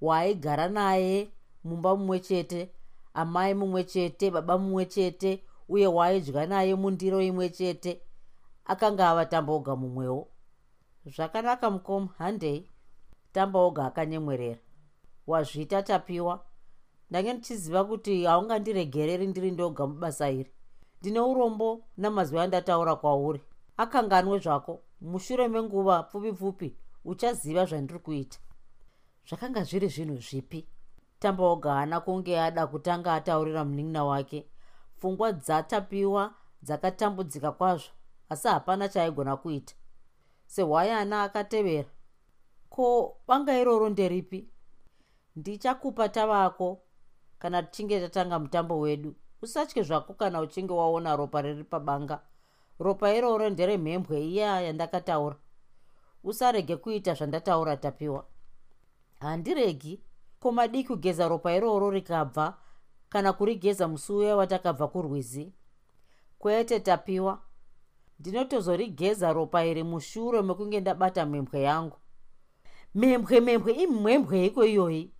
waaigara 0.00 0.68
naye 0.68 1.30
mumba 1.64 1.96
mumwe 1.96 2.20
chete 2.20 2.70
amai 3.14 3.54
mumwe 3.54 3.84
chete 3.84 4.30
baba 4.30 4.58
mumwe 4.58 4.86
chete 4.86 5.44
uye 5.68 5.86
waaidya 5.86 6.46
naye 6.46 6.74
mundiro 6.74 7.22
imwe 7.22 7.48
chete. 7.48 8.00
Akanga 8.64 9.10
ava 9.10 9.26
tambaoga 9.26 9.76
mumwewo. 9.76 10.28
Zvakanaka 11.06 11.70
mukoma 11.70 12.08
handei? 12.18 12.68
Tambaoga 13.32 13.84
akanyemwerera. 13.86 14.58
Wazvita 15.26 15.82
tapiwa. 15.82 16.44
Ndange 17.10 17.32
ndichiziva 17.32 17.84
kuti 17.84 18.24
haungandiregereri 18.24 19.26
ndiri 19.26 19.50
ndoga 19.50 19.86
mubasa 19.86 20.30
iri. 20.30 20.50
Ndine 21.00 21.20
urombo 21.20 21.84
namazwi 21.96 22.38
andataura 22.38 22.96
kwauri 22.96 23.40
akanganwe 23.82 24.38
zvako. 24.38 24.82
Mushure 25.00 25.48
menguva 25.48 26.02
pfupi 26.02 26.32
pfupi 26.32 26.76
uchaziva 27.04 27.64
zvandiri 27.64 27.98
kuita. 27.98 28.38
Zvakanga 29.28 29.64
zviri 29.64 29.88
zvinhu 29.88 30.16
zvipi? 30.16 30.66
Tambaoga 31.18 31.72
haana 31.72 32.00
kunge 32.00 32.40
ada 32.40 32.66
kutanga 32.66 33.14
ataurira 33.14 33.64
munin'ina 33.64 34.04
wake. 34.04 34.46
Pfungwa 34.98 35.32
dzatapiwa 35.32 36.34
dzakatambudzika 36.62 37.52
kwazvo 37.52 37.90
asi 38.28 38.48
hapana 38.48 38.88
chaaigona 38.88 39.36
kuita. 39.36 39.74
Sehwayana 40.46 41.22
akatevera. 41.22 41.88
Ko 42.68 43.16
banga 43.26 43.58
iroro 43.58 43.88
nderipi? 43.88 44.48
Ndichakupa 45.36 46.08
tavako 46.08 46.82
kana 47.38 47.62
tichinge 47.62 48.00
tatanga 48.00 48.38
mutambo 48.38 48.78
wedu. 48.80 49.14
Usatye 49.42 49.82
zvako 49.82 50.14
kana 50.14 50.40
uchinge 50.40 50.72
waona 50.72 51.16
ropa 51.16 51.42
riri 51.42 51.64
pabanga 51.64 52.20
ropa 52.80 53.12
iroro 53.14 53.50
nderemhembwe 53.50 54.16
iya 54.20 54.60
yandakataura. 54.60 55.36
Usarege 56.24 56.76
kuita 56.76 57.14
zvandataura 57.14 57.76
tapiwa. 57.76 58.24
Handiregi. 59.20 60.00
Ko 60.40 60.52
madii 60.52 60.84
kugeza 60.84 61.28
ropa 61.28 61.52
iroro 61.52 61.90
rikabva 61.90 62.58
kana 63.08 63.32
kurigeza 63.32 63.88
musi 63.88 64.12
uya 64.12 64.36
watakabva 64.36 64.88
kurwizi. 64.88 65.52
Kwete 66.38 66.80
tapiwa. 66.80 67.42
Ndinotozorigeza 68.18 69.32
ropa 69.32 69.64
iri 69.64 69.82
mushure 69.82 70.42
mekunge 70.42 70.80
ndabata 70.80 71.26
mhembwe 71.26 71.62
yangu. 71.62 71.96
Mhembwe 72.94 73.40
mhembwe 73.40 73.72
imhembwe 73.72 74.46
iko 74.46 74.64
iyoyi. 74.64 75.12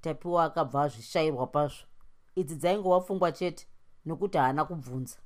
Tapiwa 0.00 0.44
akabva 0.44 0.82
azvishayirwa 0.82 1.46
pazvo 1.46 1.86
idzi 2.36 2.56
dzaingova 2.56 3.00
pfungwa 3.00 3.32
chete 3.32 3.66
nokuti 4.04 4.38
haana 4.38 4.64
kubvunza 4.64 5.16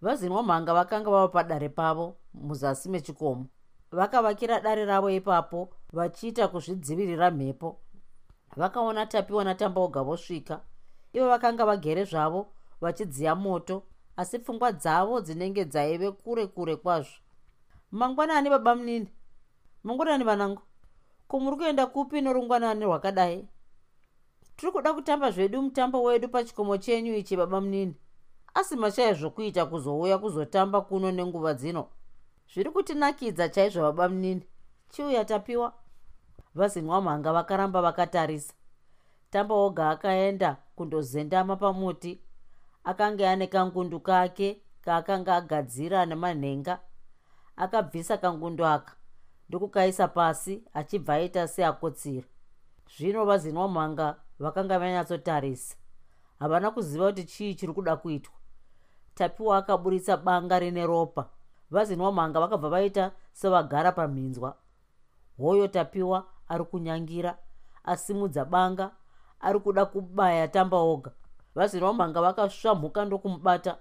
vazinwa 0.00 0.42
mhanga 0.42 0.74
vakanga 0.74 1.10
vava 1.10 1.28
padare 1.28 1.68
pavo 1.68 2.16
muzasi 2.34 2.88
mechikomo. 2.88 3.46
Vakavakira 3.92 4.60
dare 4.60 4.84
ravo 4.84 5.10
ipapo 5.10 5.68
vachiita 5.92 6.48
kuzvidzivirira 6.48 7.30
mhepo. 7.30 7.80
Vakaona 8.56 9.06
tapiwa 9.06 9.44
natambaoga 9.44 10.02
vosvika. 10.02 10.60
Ivo 11.12 11.28
vakanga 11.28 11.64
vagere 11.66 12.04
zvavo 12.04 12.46
vachidziya 12.80 13.34
moto 13.34 13.82
asi 14.16 14.38
pfungwa 14.38 14.72
dzavo 14.72 15.20
dzinenge 15.20 15.64
dzaive 15.64 16.10
kure 16.10 16.46
kure 16.46 16.76
kwazvo. 16.76 17.16
Mangwanani 17.92 18.50
baba 18.50 18.74
munini. 18.74 19.08
Mangwanani 19.84 20.24
vanangu. 20.24 20.62
Ko 21.28 21.40
muri 21.40 21.56
kuenda 21.56 21.86
kupi 21.86 22.20
norungwanani 22.20 22.84
rwakadai? 22.84 23.48
Tiri 24.56 24.72
kuda 24.72 24.94
kutamba 24.94 25.30
zvedu 25.30 25.62
mutambo 25.62 26.02
wedu 26.02 26.28
pachikomo 26.28 26.76
chenyu 26.76 27.14
ichi 27.14 27.36
baba 27.36 27.60
munini 27.60 27.94
asi 28.56 28.76
mashaya 28.76 29.14
zvokuita 29.14 29.66
kuzouya 29.66 30.18
kuzotamba 30.18 30.80
kuno 30.80 31.12
nenguva 31.12 31.54
dzino. 31.54 31.88
Zviri 32.52 32.70
kutinakidza 32.70 33.48
chaizvo 33.48 33.82
baba 33.82 34.08
munini. 34.08 34.46
Chiuya 34.90 35.24
tapiwa. 35.24 35.72
Vazinwa 36.54 37.00
mhanga 37.00 37.32
vakaramba 37.32 37.82
vakatarisa. 37.82 38.54
Tamba 39.30 39.54
oga 39.54 39.90
akaenda 39.90 40.56
kundozendama 40.76 41.56
pamuti. 41.56 42.20
Akanga 42.84 43.30
ane 43.30 43.46
kangundu 43.46 44.00
kake 44.00 44.62
kaakanga 44.80 45.36
agadzira 45.36 46.06
nemanhenga. 46.06 46.80
Akabvisa 47.56 48.16
kangundu 48.16 48.66
aka 48.66 48.92
ndokukaisa 49.48 50.08
pasi 50.08 50.62
achibva 50.74 51.14
aita 51.14 51.48
seakotsira. 51.48 52.26
Zvino 52.96 53.24
vazinwa 53.24 53.68
mhanga 53.68 54.16
vakanga 54.38 54.78
vanyatsotarisa. 54.78 55.76
Havana 56.38 56.70
kuziva 56.70 57.06
kuti 57.06 57.24
chii 57.24 57.54
chiri 57.54 57.72
kuda 57.72 57.96
kuitwa 57.96 58.35
tapiwa 59.16 59.56
akaburitsa 59.56 60.16
banga 60.16 60.58
rine 60.58 60.86
ropa. 60.86 61.28
Vazinwa 61.70 62.12
mhanga 62.12 62.40
vakabva 62.40 62.68
vaita 62.68 63.12
sevagara 63.32 63.92
pamhinzwa 63.92 64.56
hoyo 65.38 65.68
tapiwa 65.68 66.24
ari 66.48 66.64
kunyangira 66.64 67.38
asimudza 67.84 68.44
banga 68.44 68.90
ari 69.40 69.58
kuda 69.60 69.86
kubaya 69.86 70.48
tamba 70.48 70.76
oga. 70.76 71.10
Vazinwa 71.54 71.92
mhanga 71.94 72.20
vakasvamhuka 72.20 73.04
ndokumubata. 73.04 73.78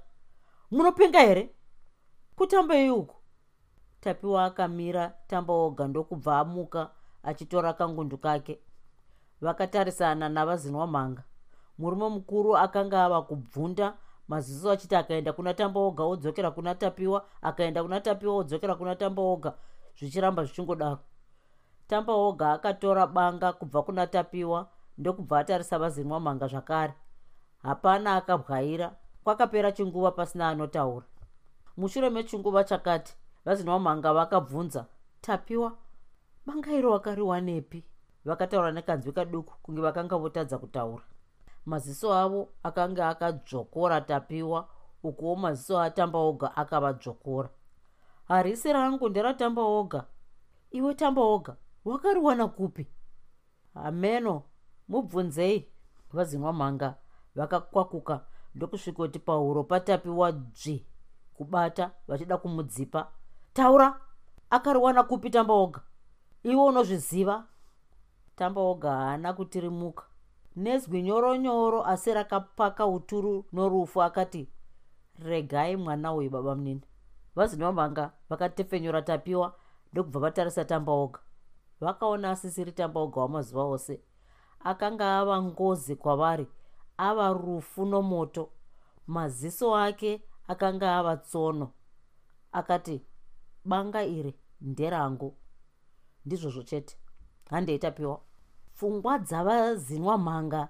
Munopenga 0.71 1.19
here? 1.19 1.55
Kutamba 2.35 2.75
iuku 2.75 3.15
tapiwa 4.01 4.45
akamira 4.45 5.13
tamba 5.27 5.53
oga 5.53 5.87
ndokubva 5.87 6.39
amuka 6.39 6.89
achitora 7.23 7.73
kangundu 7.73 8.17
kake. 8.17 8.59
Vakatarisana 9.41 10.29
navazinwa 10.29 10.87
mhanga. 10.87 11.23
Murume 11.77 12.09
mukuru 12.09 12.57
akanga 12.57 13.03
ava 13.05 13.21
kubvunda 13.21 13.93
maziso 14.27 14.71
achiti 14.71 14.95
akaenda 14.95 15.33
kuna 15.33 15.53
tamba 15.53 15.79
oga 15.79 16.03
odzokera 16.03 16.51
kuna 16.51 16.75
tapiwa 16.75 17.25
akaenda 17.41 17.83
kuna 17.83 18.01
tapiwa 18.01 18.35
odzokera 18.35 18.75
kuna 18.75 18.95
tamba 18.95 19.21
oga 19.21 19.53
zvichiramba 19.97 20.43
zvichingodaro 20.43 20.99
tamba 21.87 22.13
oga 22.13 22.51
akatora 22.53 23.07
banga 23.07 23.53
kubva 23.53 23.83
kuna 23.83 24.07
tapiwa 24.07 24.69
ndokubva 24.97 25.39
atarisa 25.39 25.79
vazinwa 25.79 26.19
mhanga 26.19 26.47
zvakare. 26.47 26.93
Hapana 27.63 28.15
akabwaira 28.15 28.95
kwakapera 29.23 29.71
chinguva 29.71 30.11
pasina 30.11 30.49
anotaura. 30.49 31.05
Mushure 31.77 32.09
mechinguva 32.09 32.63
chakati 32.63 33.15
vazinwa 33.45 33.79
mhanga 33.79 34.13
vakabvunza 34.13 34.85
tapiwa? 35.21 35.77
Banga 36.45 36.73
iro 36.73 36.91
wakariwanepi 36.91 37.83
vakataura 38.25 38.71
nekanzwi 38.71 39.11
kaduku 39.11 39.53
kunge 39.63 39.81
vakanga 39.81 40.17
votadza 40.17 40.57
kutaura 40.57 41.03
maziso 41.65 42.13
avo 42.13 42.49
akanga 42.63 43.09
akadzvokora 43.09 44.01
tapiwa 44.01 44.67
ukuwo 45.03 45.35
maziso 45.35 45.79
atamba 45.79 46.19
oga 46.19 46.55
akavadzvokora 46.55 47.49
harisi 48.27 48.73
rangu 48.73 49.09
nderatamba 49.09 49.61
oga. 49.61 50.05
Iwe 50.71 50.93
tamba 50.93 51.21
oga 51.21 51.55
wakariwana 51.85 52.47
kupi? 52.47 52.87
Hameno 53.73 54.43
mubvunzei. 54.87 55.67
Vazinwa 56.13 56.53
mhanga 56.53 56.95
vakakwakuka 57.35 58.25
ndokusvikoti 58.55 59.19
pauro 59.19 59.63
patapiwa 59.63 60.31
dzvi 60.31 60.85
kubata 61.33 61.91
vachida 62.07 62.37
kumudzipa. 62.37 63.11
Taura 63.53 64.01
akariwana 64.49 65.03
kupi 65.03 65.29
tamba 65.29 65.53
oga? 65.53 65.81
Iwe 66.43 66.63
unozviziva? 66.63 67.47
Tamba 68.35 68.61
oga 68.61 68.91
haana 68.91 69.33
kutirimuka 69.33 70.03
nezwi 70.55 71.01
nyoronyoro 71.01 71.85
asi 71.85 72.13
rakapaka 72.13 72.87
uturu 72.87 73.45
norufu 73.53 74.03
akati 74.03 74.49
regai 75.19 75.75
mwana 75.77 76.13
uyu 76.13 76.29
baba 76.29 76.55
munini 76.55 76.81
vazinwa 77.35 77.71
mhanga 77.71 78.11
vakatefenyura 78.29 79.01
tapiwa 79.01 79.55
ndokubva 79.95 80.19
vatarisa 80.19 80.65
tamba 80.65 80.91
oga. 80.91 81.19
Vakaona 81.79 82.31
asisiri 82.31 82.71
tamba 82.71 82.99
oga 82.99 83.21
wamazuva 83.21 83.63
ose. 83.63 84.01
Akanga 84.59 85.19
ava 85.19 85.41
ngozi 85.41 85.95
kwavari 85.95 86.47
ava 86.97 87.33
rufu 87.33 87.85
nomoto. 87.85 88.49
Maziso 89.07 89.75
ake 89.75 90.23
akanga 90.47 90.97
ava 90.97 91.17
tsono. 91.17 91.71
Akati 92.51 93.05
banga 93.65 94.03
iri 94.03 94.35
nderangu. 94.61 95.37
Ndizvozvo 96.25 96.63
chete 96.63 96.97
handeitapiwa 97.49 98.21
pfungwa 98.75 99.19
dzavazinwa 99.19 100.17
mhanga 100.17 100.67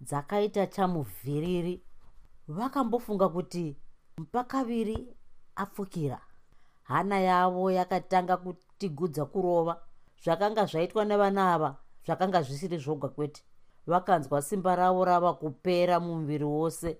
dzakaita 0.00 0.66
chamuvhiriri. 0.66 1.82
Vakambofunga 2.48 3.28
kuti 3.28 3.76
mpakaviri 4.18 5.16
apfukira. 5.56 6.20
Hana 6.82 7.18
yavo 7.18 7.70
yakatanga 7.70 8.36
kutigudza 8.36 9.24
kurova. 9.24 9.80
Zvakanga 10.24 10.66
zvaitwa 10.66 11.04
nevana 11.04 11.54
ava 11.54 11.76
zvakanga 12.06 12.42
zvisiri 12.42 12.78
zvoga 12.78 13.08
kwete. 13.08 13.42
Vakanzwa 13.86 14.42
simba 14.42 14.76
ravo 14.76 15.04
rava 15.04 15.32
kupera 15.34 16.00
mumuviri 16.00 16.44
wose. 16.44 16.98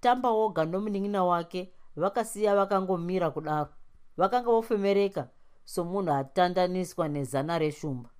Tamba 0.00 0.30
woga 0.30 0.64
nomunin'ina 0.64 1.24
wake 1.24 1.72
vakasiya 1.96 2.56
vakangomira 2.56 3.30
kudaro. 3.30 3.70
Vakanga 4.16 4.50
vofemereka 4.50 5.28
somunhu 5.64 6.12
atandaniswa 6.12 7.08
nezana 7.08 7.58
reshumba 7.58 8.13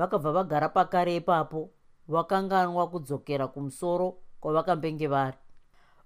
vakabva 0.00 0.32
vagara 0.32 0.68
pakare 0.68 1.16
ipapo 1.16 1.70
vakanganwa 2.08 2.90
kudzokera 2.90 3.48
kumusoro 3.48 4.16
kwavakambenge 4.40 5.06
vari. 5.06 5.36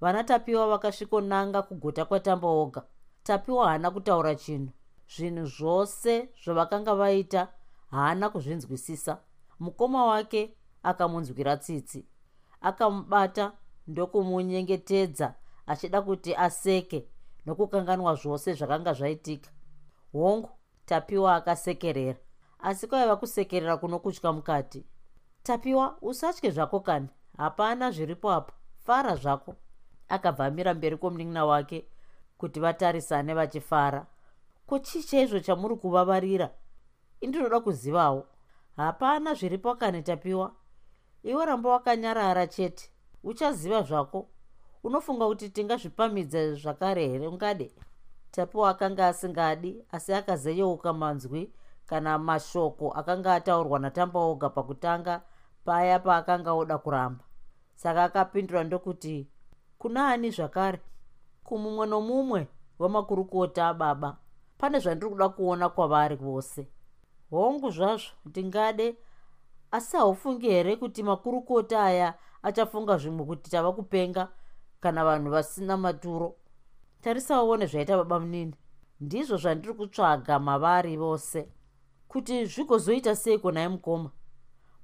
Vana 0.00 0.24
tapiwa 0.24 0.68
vakasvikonanga 0.68 1.62
kugota 1.62 2.04
kwatamba 2.04 2.48
oga. 2.48 2.82
Tapiwa 3.22 3.68
haana 3.68 3.90
kutaura 3.90 4.34
chinhu. 4.34 4.72
Zvinhu 5.16 5.46
zvose 5.46 6.28
zvavakanga 6.44 6.94
vaita 6.94 7.48
haana 7.90 8.30
kuzvinzwisisa. 8.30 9.18
Mukoma 9.60 10.06
wake 10.06 10.56
akamunzwira 10.82 11.56
tsitsi. 11.56 12.06
Akamubata 12.60 13.52
ndokumunyengetedza 13.86 15.34
achida 15.66 16.02
kuti 16.02 16.34
aseke 16.34 17.08
nokukanganwa 17.46 18.14
zvose 18.14 18.54
zvakanga 18.54 18.92
zvaitika. 18.92 19.50
Hongu 20.12 20.50
tapiwa 20.84 21.34
akasekerera 21.34 22.18
asi 22.64 22.86
kwaiva 22.86 23.16
kusekerera 23.16 23.76
kuno 23.76 23.98
kutya 23.98 24.32
mukati. 24.32 24.84
Tapiwa 25.42 25.96
usatye 26.02 26.50
zvako 26.50 26.80
kani. 26.80 27.08
Hapana 27.36 27.90
zviripo 27.90 28.32
apo. 28.32 28.52
Fara 28.78 29.16
zvako. 29.16 29.54
Akabva 30.08 30.46
amira 30.46 30.74
mberi 30.74 30.96
kwomunin'ina 30.96 31.44
wake 31.44 31.84
kuti 32.38 32.60
vatarisane 32.60 33.34
vachifara. 33.34 34.06
Ko 34.66 34.78
chii 34.78 35.02
chaizvo 35.02 35.40
chamuri 35.40 35.76
kuvavarira? 35.76 36.50
Indinoda 37.20 37.60
kuzivawo. 37.60 38.26
Hapana 38.76 39.34
zviripo 39.34 39.74
kani 39.74 40.02
tapiwa. 40.02 40.54
Iwe 41.22 41.46
ramba 41.46 41.70
wakanyarara 41.70 42.46
chete. 42.46 42.90
Uchaziva 43.22 43.82
zvako. 43.82 44.28
Unofunga 44.84 45.26
kuti 45.26 45.48
tingazvipamidza 45.48 46.54
zvakare 46.54 47.08
here 47.08 47.28
ungade? 47.28 47.72
Tapiwa 48.30 48.70
akanga 48.70 49.08
asingadi 49.08 49.84
asi 49.92 50.14
akazeyeuka 50.14 50.92
manzwi 50.92 51.52
kana 51.86 52.18
mashoko 52.18 52.90
akanga 52.90 53.34
ataurwa 53.34 53.78
natamba 53.78 54.20
oga 54.20 54.48
pakutanga 54.50 55.22
paya 55.64 55.98
paakanga 55.98 56.52
oda 56.52 56.78
kuramba. 56.78 57.24
Saka 57.74 58.04
akapindura 58.04 58.64
ndokuti 58.64 59.28
kuna 59.78 60.08
ani 60.08 60.30
zvakare? 60.30 60.80
Kumumwe 61.44 61.86
nomumwe 61.86 62.48
wamakurukota 62.78 63.68
ababa. 63.68 64.16
Pane 64.58 64.78
zvandiri 64.78 65.10
kuda 65.10 65.28
kuona 65.28 65.68
kwavari 65.68 66.16
vose. 66.16 66.68
Hongu 67.30 67.70
zvazvo 67.70 68.12
ndingade 68.24 68.96
asi 69.70 69.96
haufungi 69.96 70.48
here 70.48 70.76
kuti 70.76 71.02
makurukota 71.02 71.84
aya 71.84 72.14
achafunga 72.42 72.96
zvimwe 72.96 73.26
kuti 73.26 73.50
tava 73.50 73.72
kupenga 73.72 74.28
kana 74.80 75.04
vanhu 75.04 75.30
vasina 75.30 75.76
maturo? 75.76 76.34
Tarisawo 77.00 77.56
nezvaita 77.56 77.96
baba 77.96 78.20
munini. 78.20 78.54
Ndizvo 79.00 79.36
zvandiri 79.36 79.74
kutsvaga 79.74 80.38
mavari 80.38 80.96
vose 80.96 81.48
kuti 82.14 82.46
zvigozoita 82.46 83.16
seiko 83.16 83.50
naye 83.52 83.68
mukoma 83.68 84.10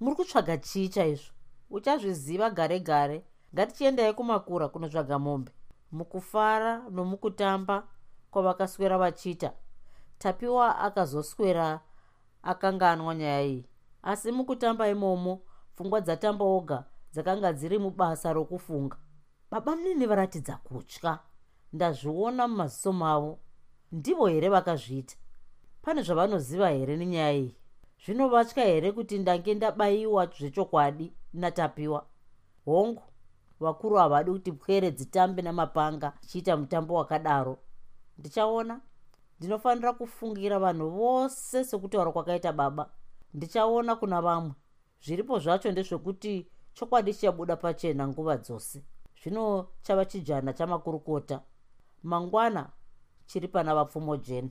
muri 0.00 0.16
kutsvaga 0.16 0.56
chii 0.56 0.88
chaizvo? 0.88 1.32
Uchazviziva 1.70 2.50
gare 2.50 2.80
gare? 2.80 3.24
Ngatichiendai 3.54 4.12
kumakura 4.12 4.68
kunotsvaga 4.68 5.18
mombe. 5.18 5.52
Mukufara 5.92 6.82
nomukutamba 6.90 7.86
kwavakaswera 8.30 8.98
vachiita 8.98 9.52
tapiwa 10.18 10.78
akazoswera 10.78 11.80
akanganwa 12.42 13.14
nyaya 13.14 13.42
iyi. 13.42 13.66
Asi 14.02 14.32
mukutamba 14.32 14.88
imomo 14.88 15.40
pfungwa 15.74 16.00
dzatamba 16.00 16.44
oga 16.44 16.84
dzakanga 17.12 17.52
dziri 17.52 17.78
mubasa 17.78 18.32
rokufunga. 18.32 18.96
Baba 19.50 19.76
munini 19.76 20.06
varatidza 20.06 20.56
kutya. 20.56 21.18
Ndazviona 21.72 22.48
mumaziso 22.48 22.92
mavo 22.92 23.38
ndivo 23.92 24.26
here 24.26 24.48
vakazviita 24.48 25.16
pane 25.82 26.02
zvavanoziva 26.02 26.70
here 26.70 26.96
nenyaya 26.96 27.32
iyi? 27.32 27.54
Zvinovatya 28.04 28.64
here 28.64 28.92
kuti 28.92 29.18
ndange 29.18 29.54
ndabayiwa 29.54 30.26
zvechokwadi 30.26 31.12
natapiwa? 31.32 32.06
Hongu 32.64 33.02
vakuru 33.60 33.96
havadi 33.96 34.30
kuti 34.30 34.52
pwere 34.52 34.90
dzitambe 34.90 35.42
namapanga 35.42 36.12
chiita 36.26 36.56
mutambo 36.56 36.94
wakadaro. 36.94 37.58
Ndichaona. 38.18 38.80
Ndinofanira 39.38 39.92
kufungira 39.92 40.58
vanhu 40.58 40.90
vose 40.90 41.64
sekutaura 41.64 42.12
kwakaita 42.12 42.52
baba. 42.52 42.90
Ndichaona 43.34 43.96
kuna 43.96 44.22
vamwe. 44.22 44.52
Zviripo 45.04 45.38
zvacho 45.38 45.72
ndezvekuti 45.72 46.46
chokwadi 46.74 47.14
chichabuda 47.14 47.56
pachena 47.56 48.08
nguva 48.08 48.36
dzose. 48.36 48.84
Zvino 49.22 49.66
chava 49.82 50.04
chijana 50.04 50.52
chamakurukota. 50.52 51.40
Mangwana 52.02 52.70
chiri 53.26 53.48
pana 53.48 53.74
vapfumo 53.74 54.16
jeni 54.16 54.50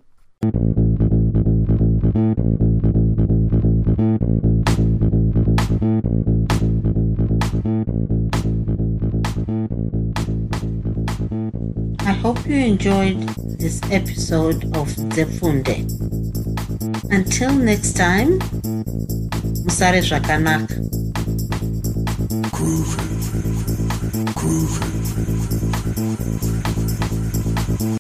I 2.19 2.21
hope 12.11 12.45
you 12.45 12.55
enjoyed 12.57 13.19
this 13.57 13.79
episode 13.89 14.65
of 14.75 14.89
Zefunde. 15.15 15.87
Until 17.09 17.53
next 17.53 17.93
time, 17.95 18.39
Musare. 19.63 19.99